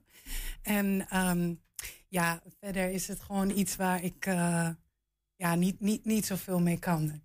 [0.61, 1.53] En ehm,
[2.07, 4.69] ja, verder is het gewoon iets waar ik eh,
[5.35, 7.21] ja, niet, niet, niet zoveel mee kan.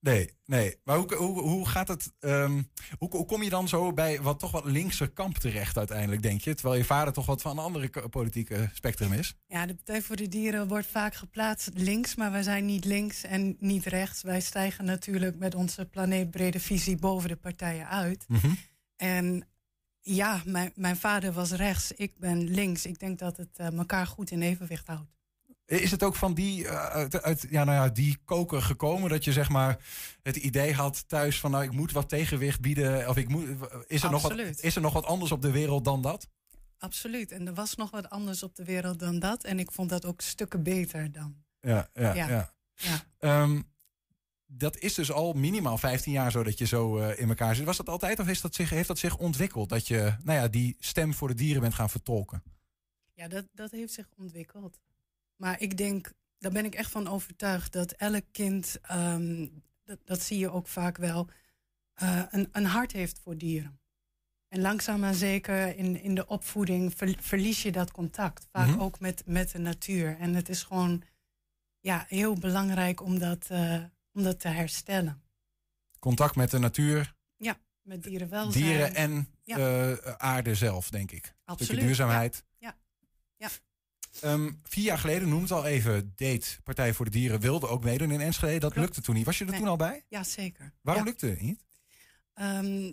[0.00, 0.76] Nee, nee.
[0.84, 2.12] Maar hoe, hoe, hoe gaat het?
[2.18, 2.62] ehm,
[2.98, 6.40] hoe, hoe kom je dan zo bij wat toch wat linkse kamp terecht uiteindelijk, denk
[6.40, 6.54] je?
[6.54, 9.34] Terwijl je vader toch wat van een andere politieke spectrum is.
[9.46, 13.22] Ja, de Partij voor de Dieren wordt vaak geplaatst links, maar wij zijn niet links
[13.22, 14.22] en niet rechts.
[14.22, 18.24] Wij stijgen natuurlijk met onze planeetbrede visie boven de partijen uit.
[18.28, 18.50] Mhm.
[18.96, 19.48] En
[20.00, 22.86] ja, mijn, mijn vader was rechts, ik ben links.
[22.86, 25.15] Ik denk dat het eh, elkaar goed in evenwicht houdt.
[25.66, 29.24] Is het ook van die, eh, uit, uit, ja, nou ja, die koker gekomen dat
[29.24, 29.78] je zeg maar
[30.22, 33.48] het idee had thuis van nou ik moet wat tegenwicht bieden of ik moet,
[33.86, 36.28] is er, nog wat, is er nog wat anders op de wereld dan dat?
[36.78, 37.32] Absoluut.
[37.32, 39.44] En er was nog wat anders op de wereld dan dat.
[39.44, 41.36] En ik vond dat ook stukken beter dan.
[41.60, 42.28] Ja, ja, ja.
[42.28, 42.54] Ja.
[42.74, 43.02] Ja.
[43.18, 43.60] Ehm,
[44.46, 47.64] dat is dus al minimaal 15 jaar zo dat je zo eh, in elkaar zit.
[47.64, 49.68] Was dat altijd of is dat zich, heeft dat zich ontwikkeld?
[49.68, 52.42] Dat je nou ja, die stem voor de dieren bent gaan vertolken?
[53.12, 54.80] Ja, dat, dat heeft zich ontwikkeld.
[55.36, 59.48] Maar ik denk, daar ben ik echt van overtuigd dat elk kind, ehm,
[59.84, 61.28] dat, dat zie je ook vaak wel,
[61.94, 63.80] eh, een, een hart heeft voor dieren.
[64.48, 68.48] En langzaam maar zeker in, in de opvoeding ver- verlies je dat contact.
[68.52, 68.80] Vaak Mhm.
[68.80, 70.16] ook met, met de natuur.
[70.18, 71.02] En het is gewoon
[71.80, 75.22] ja, heel belangrijk om dat, eh, om dat te herstellen.
[75.98, 78.64] Contact met de natuur, Ja, met dierenwelzijn.
[78.64, 79.56] dieren en Ja.
[79.56, 81.24] eh, aarde zelf, denk ik.
[81.26, 82.44] Een Absoluut, stukje duurzaamheid.
[82.58, 82.76] Ja.
[83.36, 83.48] ja.
[84.20, 87.84] Ehm, vier jaar geleden, noem het al even, deed Partij voor de Dieren wilde ook
[87.84, 88.58] meedoen in Enschede.
[88.58, 89.24] Dat lukte toen niet.
[89.24, 89.60] Was je er Nee.
[89.60, 90.04] toen al bij?
[90.08, 90.72] Ja, zeker.
[90.82, 91.08] Waarom Ja.
[91.10, 91.64] lukte het niet?
[92.34, 92.92] Ehm,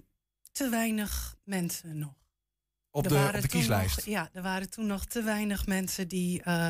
[0.52, 2.14] te weinig mensen nog.
[2.92, 3.96] Op de, op kieslijst.
[3.96, 6.68] nog- ja, er waren toen nog te weinig mensen die eh,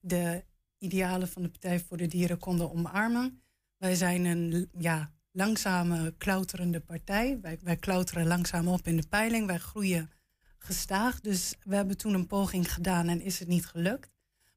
[0.00, 0.44] de
[0.78, 3.42] idealen van de Partij voor de Dieren konden omarmen.
[3.76, 7.38] Wij zijn een ja, langzame, klauterende partij.
[7.40, 9.46] Wij, wij klauteren langzaam op in de peiling.
[9.46, 10.10] Wij groeien
[10.64, 11.20] gestaag.
[11.20, 14.10] Dus we hebben toen een poging gedaan en is het niet gelukt.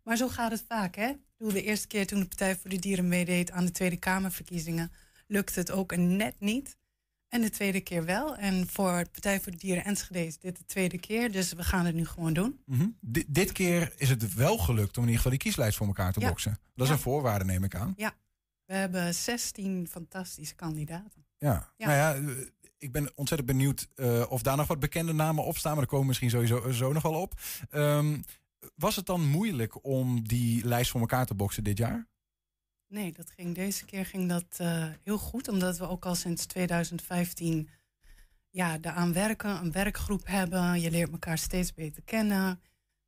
[0.04, 1.12] Maar zo gaat het vaak, hè?
[1.38, 4.92] Bedoel, de eerste keer toen de Partij voor de Dieren meedeed aan de Tweede Kamerverkiezingen,
[5.28, 6.78] lukte het ook net niet.
[7.30, 8.36] En de tweede keer wel.
[8.36, 11.32] En voor de Partij voor de Dieren Enschede is dit de tweede keer.
[11.32, 12.60] Dus we gaan het nu gewoon doen.
[12.66, 12.88] Mhm.
[13.00, 16.14] Di- dit keer is het wel gelukt om in ieder geval die kieslijst voor elkaar
[16.14, 16.28] te Ja.
[16.28, 16.52] boksen.
[16.76, 16.94] Dat is Ja.
[16.94, 17.94] een voorwaarde, neem ik aan.
[17.98, 18.14] Ja,
[18.66, 21.26] we hebben 16 fantastische kandidaten.
[21.38, 21.74] Ja.
[21.78, 21.88] Ja.
[21.88, 21.98] Nou
[22.28, 22.34] ja,
[22.78, 25.72] ik ben ontzettend benieuwd eh, of daar nog wat bekende namen op staan.
[25.72, 27.34] Maar daar komen misschien sowieso zo nog wel op.
[27.70, 28.22] Ehm,
[28.76, 32.08] was het dan moeilijk om die lijst voor elkaar te boksen dit jaar?
[32.88, 35.48] Nee, dat ging, deze keer ging dat eh, heel goed.
[35.48, 37.70] Omdat we ook al sinds 2015
[38.50, 39.50] ja, daaraan werken.
[39.62, 40.82] Een werkgroep hebben.
[40.82, 42.62] Je leert elkaar steeds beter kennen.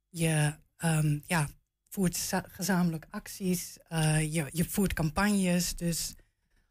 [0.10, 1.50] Je ehm, ja,
[1.90, 3.78] voert za- gezamenlijk acties.
[3.88, 5.76] eh, je, je voert campagnes.
[5.76, 6.16] Dus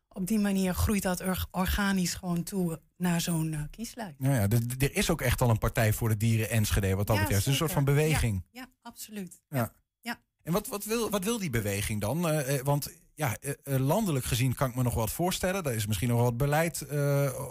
[0.09, 4.19] op die manier groeit dat er- organisch gewoon toe naar zo'n eh, kieslijst.
[4.19, 7.17] Nou ja, er is ook echt al een partij voor de dieren Enschede wat dat
[7.17, 7.45] Ja, betreft.
[7.45, 8.45] Het is een soort van beweging.
[8.51, 9.41] Ja, ja absoluut.
[9.49, 9.73] Ja.
[10.01, 10.21] Ja.
[10.43, 12.29] En wat, wat, wil, wat wil die beweging dan?
[12.29, 15.63] Eh, eh, want ja, landelijk gezien kan ik me nog wat voorstellen.
[15.63, 16.87] Daar is misschien nog wat beleid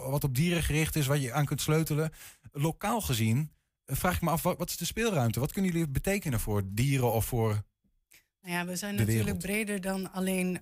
[0.09, 2.11] wat op dieren gericht is, wat je aan kunt sleutelen.
[2.51, 3.51] Lokaal gezien
[3.85, 5.39] vraag ik me af, wat, wat is de speelruimte?
[5.39, 7.63] Wat kunnen jullie betekenen voor dieren of voor
[8.41, 9.41] Nou ja, we zijn natuurlijk wereld.
[9.41, 10.61] breder dan alleen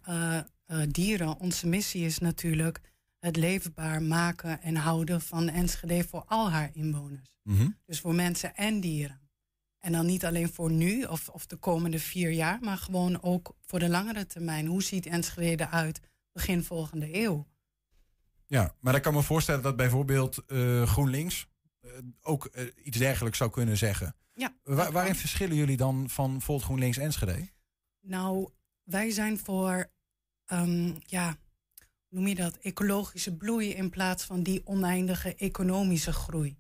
[0.88, 1.40] dieren.
[1.40, 2.82] Onze missie is natuurlijk
[3.24, 7.28] het leefbaar maken en houden van Enschede voor al haar inwoners.
[7.44, 7.70] Mhm.
[7.86, 9.22] Dus voor mensen en dieren.
[9.80, 13.56] En dan niet alleen voor nu of, of de komende vier jaar, maar gewoon ook
[13.62, 14.66] voor de langere termijn.
[14.66, 16.00] Hoe ziet Enschede eruit
[16.32, 17.48] begin volgende eeuw?
[18.46, 21.48] Ja, maar ik kan me voorstellen dat bijvoorbeeld eh, GroenLinks
[21.80, 21.90] eh,
[22.22, 24.16] ook eh, iets dergelijks zou kunnen zeggen.
[24.34, 27.50] Ja, Wa- waarin verschillen jullie dan van Volt GroenLinks Enschede?
[28.02, 28.50] Nou,
[28.84, 29.92] wij zijn voor,
[30.46, 31.38] ehm, ja,
[32.14, 36.58] noem je dat, ecologische bloei in plaats van die oneindige economische groei.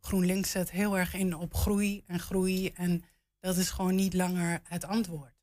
[0.00, 3.02] GroenLinks zet heel erg in op groei en groei en
[3.40, 5.34] dat is gewoon niet langer het antwoord.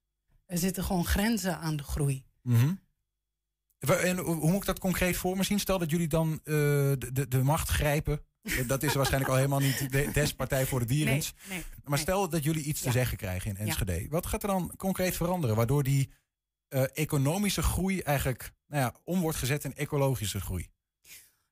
[0.45, 2.25] Er zitten gewoon grenzen aan de groei.
[2.41, 2.73] Mhm.
[3.79, 5.59] En hoe moet ik dat concreet voor me zien?
[5.59, 8.21] Stel dat jullie dan eh, de, de, de macht grijpen.
[8.67, 11.13] Dat is waarschijnlijk al helemaal niet de des Partij voor de Dieren.
[11.13, 12.91] Nee, nee, maar stel dat jullie iets te Ja.
[12.91, 13.65] zeggen krijgen in Ja.
[13.65, 14.07] Enschede.
[14.09, 15.55] Wat gaat er dan concreet veranderen?
[15.55, 16.09] Waardoor die
[16.67, 20.69] eh, economische groei eigenlijk nou ja, om wordt gezet in ecologische groei.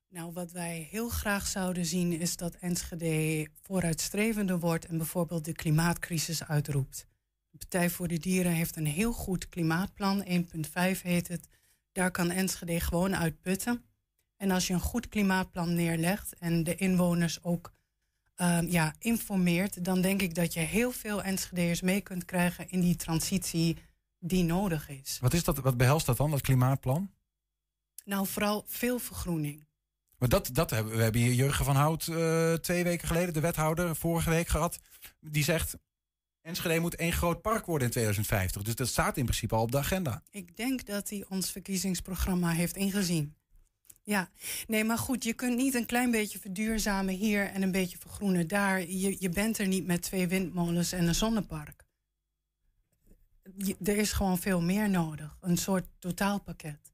[0.08, 5.52] Nou, wat wij heel graag zouden zien is dat Enschede vooruitstrevender wordt en bijvoorbeeld de
[5.52, 7.06] klimaatcrisis uitroept.
[7.50, 11.48] De Partij voor de Dieren heeft een heel goed klimaatplan, 1.5 heet het.
[11.92, 13.84] Daar kan Enschede gewoon uit putten.
[14.36, 17.72] En als je een goed klimaatplan neerlegt en de inwoners ook
[18.34, 22.80] ehm, ja, informeert, dan denk ik dat je heel veel Enschedeërs mee kunt krijgen in
[22.80, 23.76] die transitie
[24.28, 25.18] die nodig is.
[25.20, 27.10] Wat, is dat, wat behelst dat dan, dat klimaatplan?
[28.04, 29.66] Nou, vooral veel vergroening.
[30.18, 33.40] Maar dat, dat hebben, we hebben hier Jurgen van Hout eh, twee weken geleden, de
[33.40, 34.78] wethouder, vorige week gehad.
[35.20, 35.76] Die zegt,
[36.42, 38.62] Enschede moet één groot park worden in 2050.
[38.62, 40.22] Dus dat staat in principe al op de agenda.
[40.30, 43.34] Ik denk dat hij ons verkiezingsprogramma heeft ingezien.
[44.02, 44.30] Ja,
[44.66, 48.48] nee, maar goed, je kunt niet een klein beetje verduurzamen hier en een beetje vergroenen
[48.48, 48.80] daar.
[48.80, 51.85] Je, je bent er niet met twee windmolens en een zonnepark.
[53.56, 55.36] Je- er is gewoon veel meer nodig.
[55.40, 56.92] Een soort totaalpakket.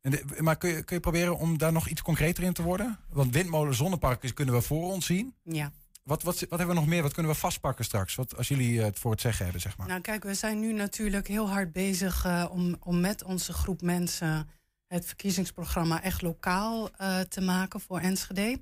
[0.00, 2.62] En de- maar kun je, kun je proberen om daar nog iets concreter in te
[2.62, 2.98] worden?
[3.08, 5.34] Want windmolen, zonneparken kunnen we voor ons zien.
[5.42, 5.72] Ja.
[6.02, 7.02] Wat, wat, wat hebben we nog meer?
[7.02, 8.14] Wat kunnen we vastpakken straks?
[8.14, 9.86] Wat, als jullie eh, het voor het zeggen hebben, zeg maar.
[9.86, 13.82] Nou, kijk, we zijn nu natuurlijk heel hard bezig eh, om, om met onze groep
[13.82, 14.48] mensen
[14.86, 18.60] het verkiezingsprogramma echt lokaal eh, te maken voor Enschede.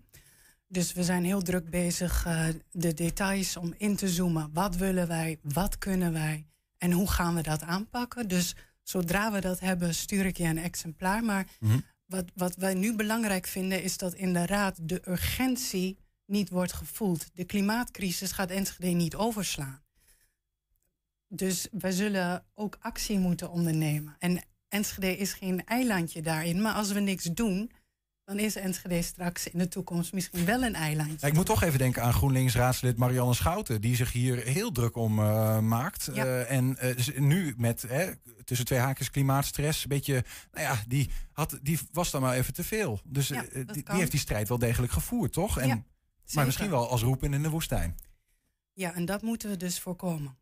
[0.69, 2.27] Dus we zijn heel druk bezig
[2.71, 4.51] de details om in te zoomen.
[4.53, 5.39] Wat willen wij?
[5.43, 6.47] Wat kunnen wij?
[6.79, 8.29] En hoe gaan we dat aanpakken?
[8.29, 11.25] Dus zodra we dat hebben, stuur ik je een exemplaar.
[11.25, 11.47] Maar
[12.07, 16.73] wat, wat wij nu belangrijk vinden is dat in de Raad de urgentie niet wordt
[16.73, 17.27] gevoeld.
[17.35, 19.85] De klimaatcrisis gaat Enschede niet overslaan.
[21.29, 24.17] Dus wij zullen ook actie moeten ondernemen.
[24.19, 26.63] En Enschede is geen eilandje daarin.
[26.63, 27.71] Maar als we niks doen,
[28.27, 31.17] dan is Enschede straks in de toekomst misschien wel een eilandje.
[31.21, 33.81] Ja, ik moet toch even denken aan GroenLinks-raadslid Marianne Schouten...
[33.81, 36.09] die zich hier heel druk om eh, maakt.
[36.13, 36.25] Ja.
[36.25, 38.11] Eh, en eh, nu met hè,
[38.45, 39.83] tussen twee haakjes klimaatstress...
[39.83, 43.01] een beetje, nou ja, die, had, die was dan maar even te veel.
[43.05, 45.59] Dus Ja, die, heeft die strijd wel degelijk gevoerd, toch?
[45.59, 45.87] En,
[46.33, 47.97] maar misschien wel als roepen in de woestijn.
[48.73, 50.37] Ja, en dat moeten we dus voorkomen.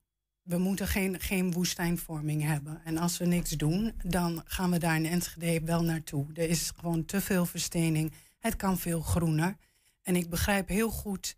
[0.45, 2.81] We moeten geen, geen woestijnvorming hebben.
[2.85, 6.27] En als we niks doen, dan gaan we daar in Enschede wel naartoe.
[6.35, 8.13] Er is gewoon te veel verstening.
[8.39, 9.57] Het kan veel groener.
[10.03, 11.37] En ik begrijp heel goed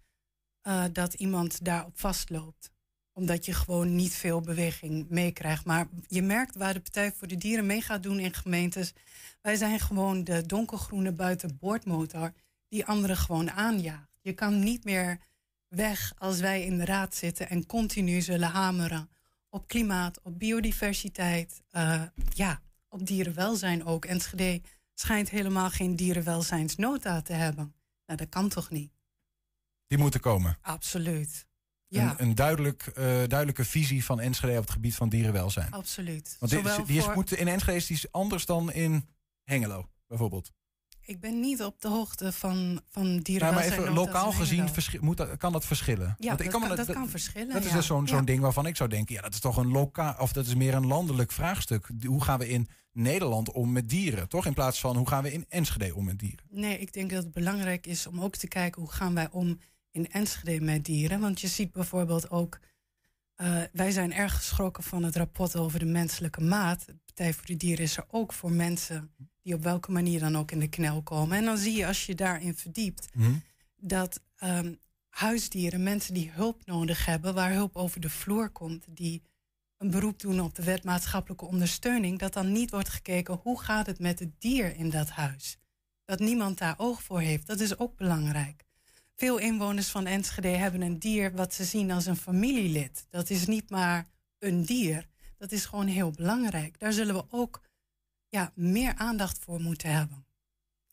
[0.61, 2.71] eh, dat iemand daarop vastloopt.
[3.13, 5.65] Omdat je gewoon niet veel beweging meekrijgt.
[5.65, 8.93] Maar je merkt waar de Partij voor de Dieren mee gaat doen in gemeentes.
[9.43, 12.33] Wij zijn gewoon de donkergroene buitenboordmotor
[12.69, 14.19] die anderen gewoon aanjaagt.
[14.21, 15.19] Je kan niet meer
[15.69, 19.11] weg als wij in de raad zitten en continu zullen hameren
[19.49, 22.03] op klimaat, op biodiversiteit, eh,
[22.35, 24.05] ja, op dierenwelzijn ook.
[24.05, 24.61] Enschede
[24.95, 27.75] schijnt helemaal geen dierenwelzijnsnota te hebben.
[28.07, 28.93] Nou, dat kan toch niet?
[29.87, 30.59] Die moeten komen.
[30.61, 31.47] Absoluut.
[31.89, 35.71] Ja, Een, een duidelijk, eh, duidelijke visie van Enschede op het gebied van dierenwelzijn.
[35.71, 36.37] absoluut.
[36.39, 36.53] Want
[36.87, 39.09] die, is, voor- moet, in Enschede is die anders dan in
[39.43, 40.53] Hengelo, bijvoorbeeld.
[41.07, 45.17] Ik ben niet op de hoogte van, van Nou, maar even lokaal gezien verschi- moet
[45.17, 46.17] dat, kan dat verschillen.
[46.19, 48.25] Ja, Want ik dat me kan- dat kan verschillen, Dat is dus zo'n zo'n Ja.
[48.25, 50.75] ding waarvan ik zou denken, ja, dat is toch een lokaal, of dat is meer
[50.75, 51.91] een landelijk vraagstuk.
[52.07, 54.47] Hoe gaan we in Nederland om met dieren, toch?
[54.47, 56.45] In plaats van hoe gaan we in Enschede om met dieren?
[56.51, 59.59] Nee, ik denk dat het belangrijk is om ook te kijken hoe gaan wij om
[59.91, 61.21] in Enschede met dieren.
[61.21, 62.59] Want je ziet bijvoorbeeld ook,
[63.37, 66.87] eh, wij zijn erg geschrokken van het rapport over de menselijke maat.
[66.87, 70.37] De Partij voor de Dieren is er ook voor mensen die op welke manier dan
[70.37, 71.37] ook in de knel komen.
[71.37, 73.09] En dan zie je als je daarin verdiept
[73.77, 74.75] dat ehm,
[75.09, 79.23] huisdieren, mensen die hulp nodig hebben, waar hulp over de vloer komt, die
[79.77, 83.87] een beroep doen op de wet maatschappelijke ondersteuning, dat dan niet wordt gekeken hoe gaat
[83.87, 85.59] het met het dier in dat huis.
[86.05, 88.66] Dat niemand daar oog voor heeft, dat is ook belangrijk.
[89.17, 93.07] Veel inwoners van Enschede hebben een dier wat ze zien als een familielid.
[93.11, 94.07] Dat is niet maar
[94.39, 95.07] een dier,
[95.39, 96.79] dat is gewoon heel belangrijk.
[96.79, 97.61] Daar zullen we ook
[98.29, 100.27] ja, meer aandacht voor moeten hebben.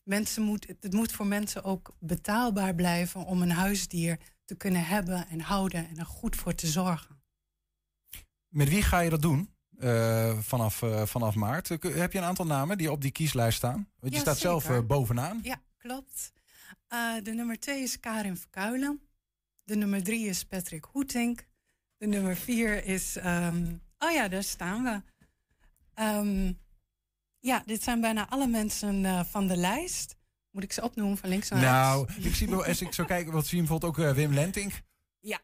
[0.02, 5.28] Mensen moet, het moet voor mensen ook betaalbaar blijven om een huisdier te kunnen hebben
[5.28, 7.22] en houden en er goed voor te zorgen.
[8.48, 9.52] Met wie ga je dat doen?
[9.78, 11.68] eh, vanaf, eh, vanaf maart.
[11.68, 13.88] Heb je een aantal namen die op die kieslijst staan?
[13.98, 15.40] Want je Ja, staat zelf eh, bovenaan.
[15.42, 16.32] Ja, klopt.
[16.94, 19.00] Eh, de nummer twee is Karin Verkuilen.
[19.64, 21.46] De nummer drie is Patrick Hoetink.
[21.96, 23.16] De nummer vier is...
[23.16, 25.02] ehm, oh ja, daar staan we.
[25.94, 26.52] Ehm,
[27.40, 30.16] ja, dit zijn bijna alle mensen eh, van de lijst.
[30.50, 32.24] Moet ik ze opnoemen van links naar Nou, rechts?
[32.26, 34.82] ik zie, wel- als ik zo kijk, wat zie je bijvoorbeeld ook eh, Wim Lentink.
[35.20, 35.40] Ja,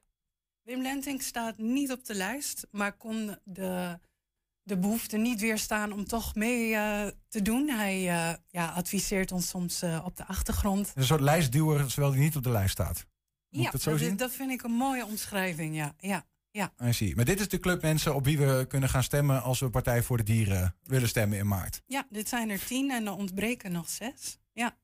[0.63, 3.99] Wim Lentink staat niet op de lijst, maar kon de,
[4.71, 7.69] de behoefte niet weerstaan om toch mee eh, te doen.
[7.69, 10.93] Hij eh, ja, adviseert ons soms eh, op de achtergrond.
[10.95, 13.07] Een soort lijstduwer, terwijl die niet op de lijst staat.
[13.49, 14.17] Moet ja, dat zo dat, zien?
[14.17, 15.95] dat vind ik een mooie omschrijving, ja.
[15.99, 16.73] ja, ja.
[16.85, 17.17] I see.
[17.17, 20.03] Maar dit is de club mensen op wie we kunnen gaan stemmen als we Partij
[20.03, 21.83] voor de Dieren willen stemmen in maart.
[21.87, 24.39] Ja, dit zijn er tien en er ontbreken nog zes.
[24.53, 24.77] Ja.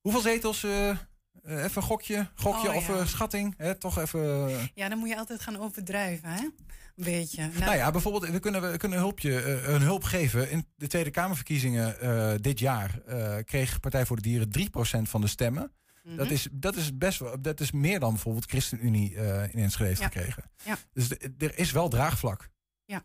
[0.00, 0.62] Hoeveel zetels?
[0.62, 3.04] even een gokje, gokje Oh, of ja.
[3.04, 3.54] schatting?
[3.56, 3.74] Hè?
[3.74, 4.50] Toch even.
[4.74, 6.48] ja, dan moet je altijd gaan overdrijven, hè?
[6.96, 7.50] Beetje.
[7.58, 10.50] Nou, ja, bijvoorbeeld, we kunnen, we kunnen een, hulpje, eh, een hulp geven.
[10.50, 15.20] In de Tweede Kamerverkiezingen eh, dit jaar eh, kreeg Partij voor de Dieren 3% van
[15.20, 15.72] de stemmen.
[16.02, 16.16] Mhm.
[16.16, 20.00] Dat, is, dat is best wel, dat is meer dan bijvoorbeeld ChristenUnie in Enschede heeft
[20.00, 20.06] Ja.
[20.06, 20.50] gekregen.
[20.64, 20.76] Ja.
[20.92, 22.50] Dus de- er is wel draagvlak.
[22.84, 23.02] Ja.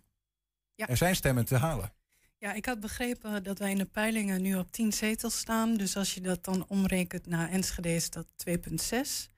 [0.76, 0.88] Ja.
[0.88, 1.94] Er zijn stemmen te halen.
[2.38, 5.78] Ja, ik had begrepen dat wij in de peilingen nu op 10 zetels staan.
[5.78, 9.30] Dus als je dat dan omrekent naar Enschede is dat 2,6.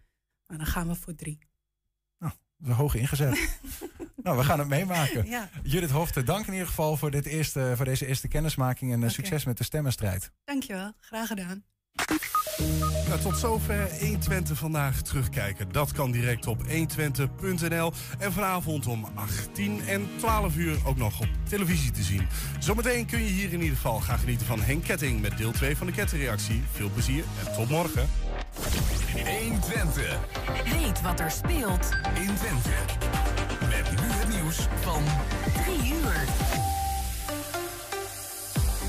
[0.47, 1.39] Maar dan gaan we voor 3.
[2.58, 3.38] Dat is hoog ingezet.
[4.24, 5.26] nou, we gaan het meemaken.
[5.34, 5.49] Ja.
[5.63, 9.09] Judith Hofte, dank in ieder geval voor, dit eerste, voor deze eerste kennismaking en eh,
[9.09, 10.32] succes met de stemmenstrijd.
[10.45, 11.63] Dankjewel, graag gedaan.
[13.07, 15.71] Nou, tot zover 120 vandaag terugkijken.
[15.71, 17.91] Dat kan direct op 120.nl.
[18.19, 22.28] En vanavond om 18 en 12 uur ook nog op televisie te zien.
[22.59, 25.78] Zometeen kun je hier in ieder geval gaan genieten van Henk Ketting met deel 2
[25.78, 26.63] van de kettingreactie.
[26.71, 28.09] Veel plezier en tot morgen.
[28.54, 30.20] 120.
[30.64, 32.70] Weet wat er speelt in Twente.
[33.60, 35.04] Met nu het nieuws van
[35.64, 36.28] 3 uur.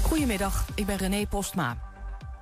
[0.02, 1.76] Goedemiddag, ik ben René Postma.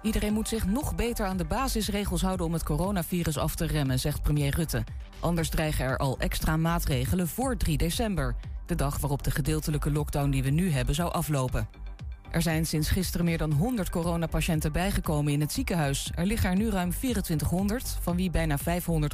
[0.03, 3.99] Iedereen moet zich nog beter aan de basisregels houden om het coronavirus af te remmen,
[3.99, 4.85] zegt premier Rutte.
[5.21, 8.35] Anders dreigen er al extra maatregelen voor 3 december,
[8.67, 11.69] de dag waarop de gedeeltelijke lockdown die we nu hebben zou aflopen.
[12.33, 16.11] Er zijn sinds gisteren meer dan 100 coronapatiënten bijgekomen in het ziekenhuis.
[16.15, 19.11] Er liggen er nu ruim 2400, van wie bijna 500 op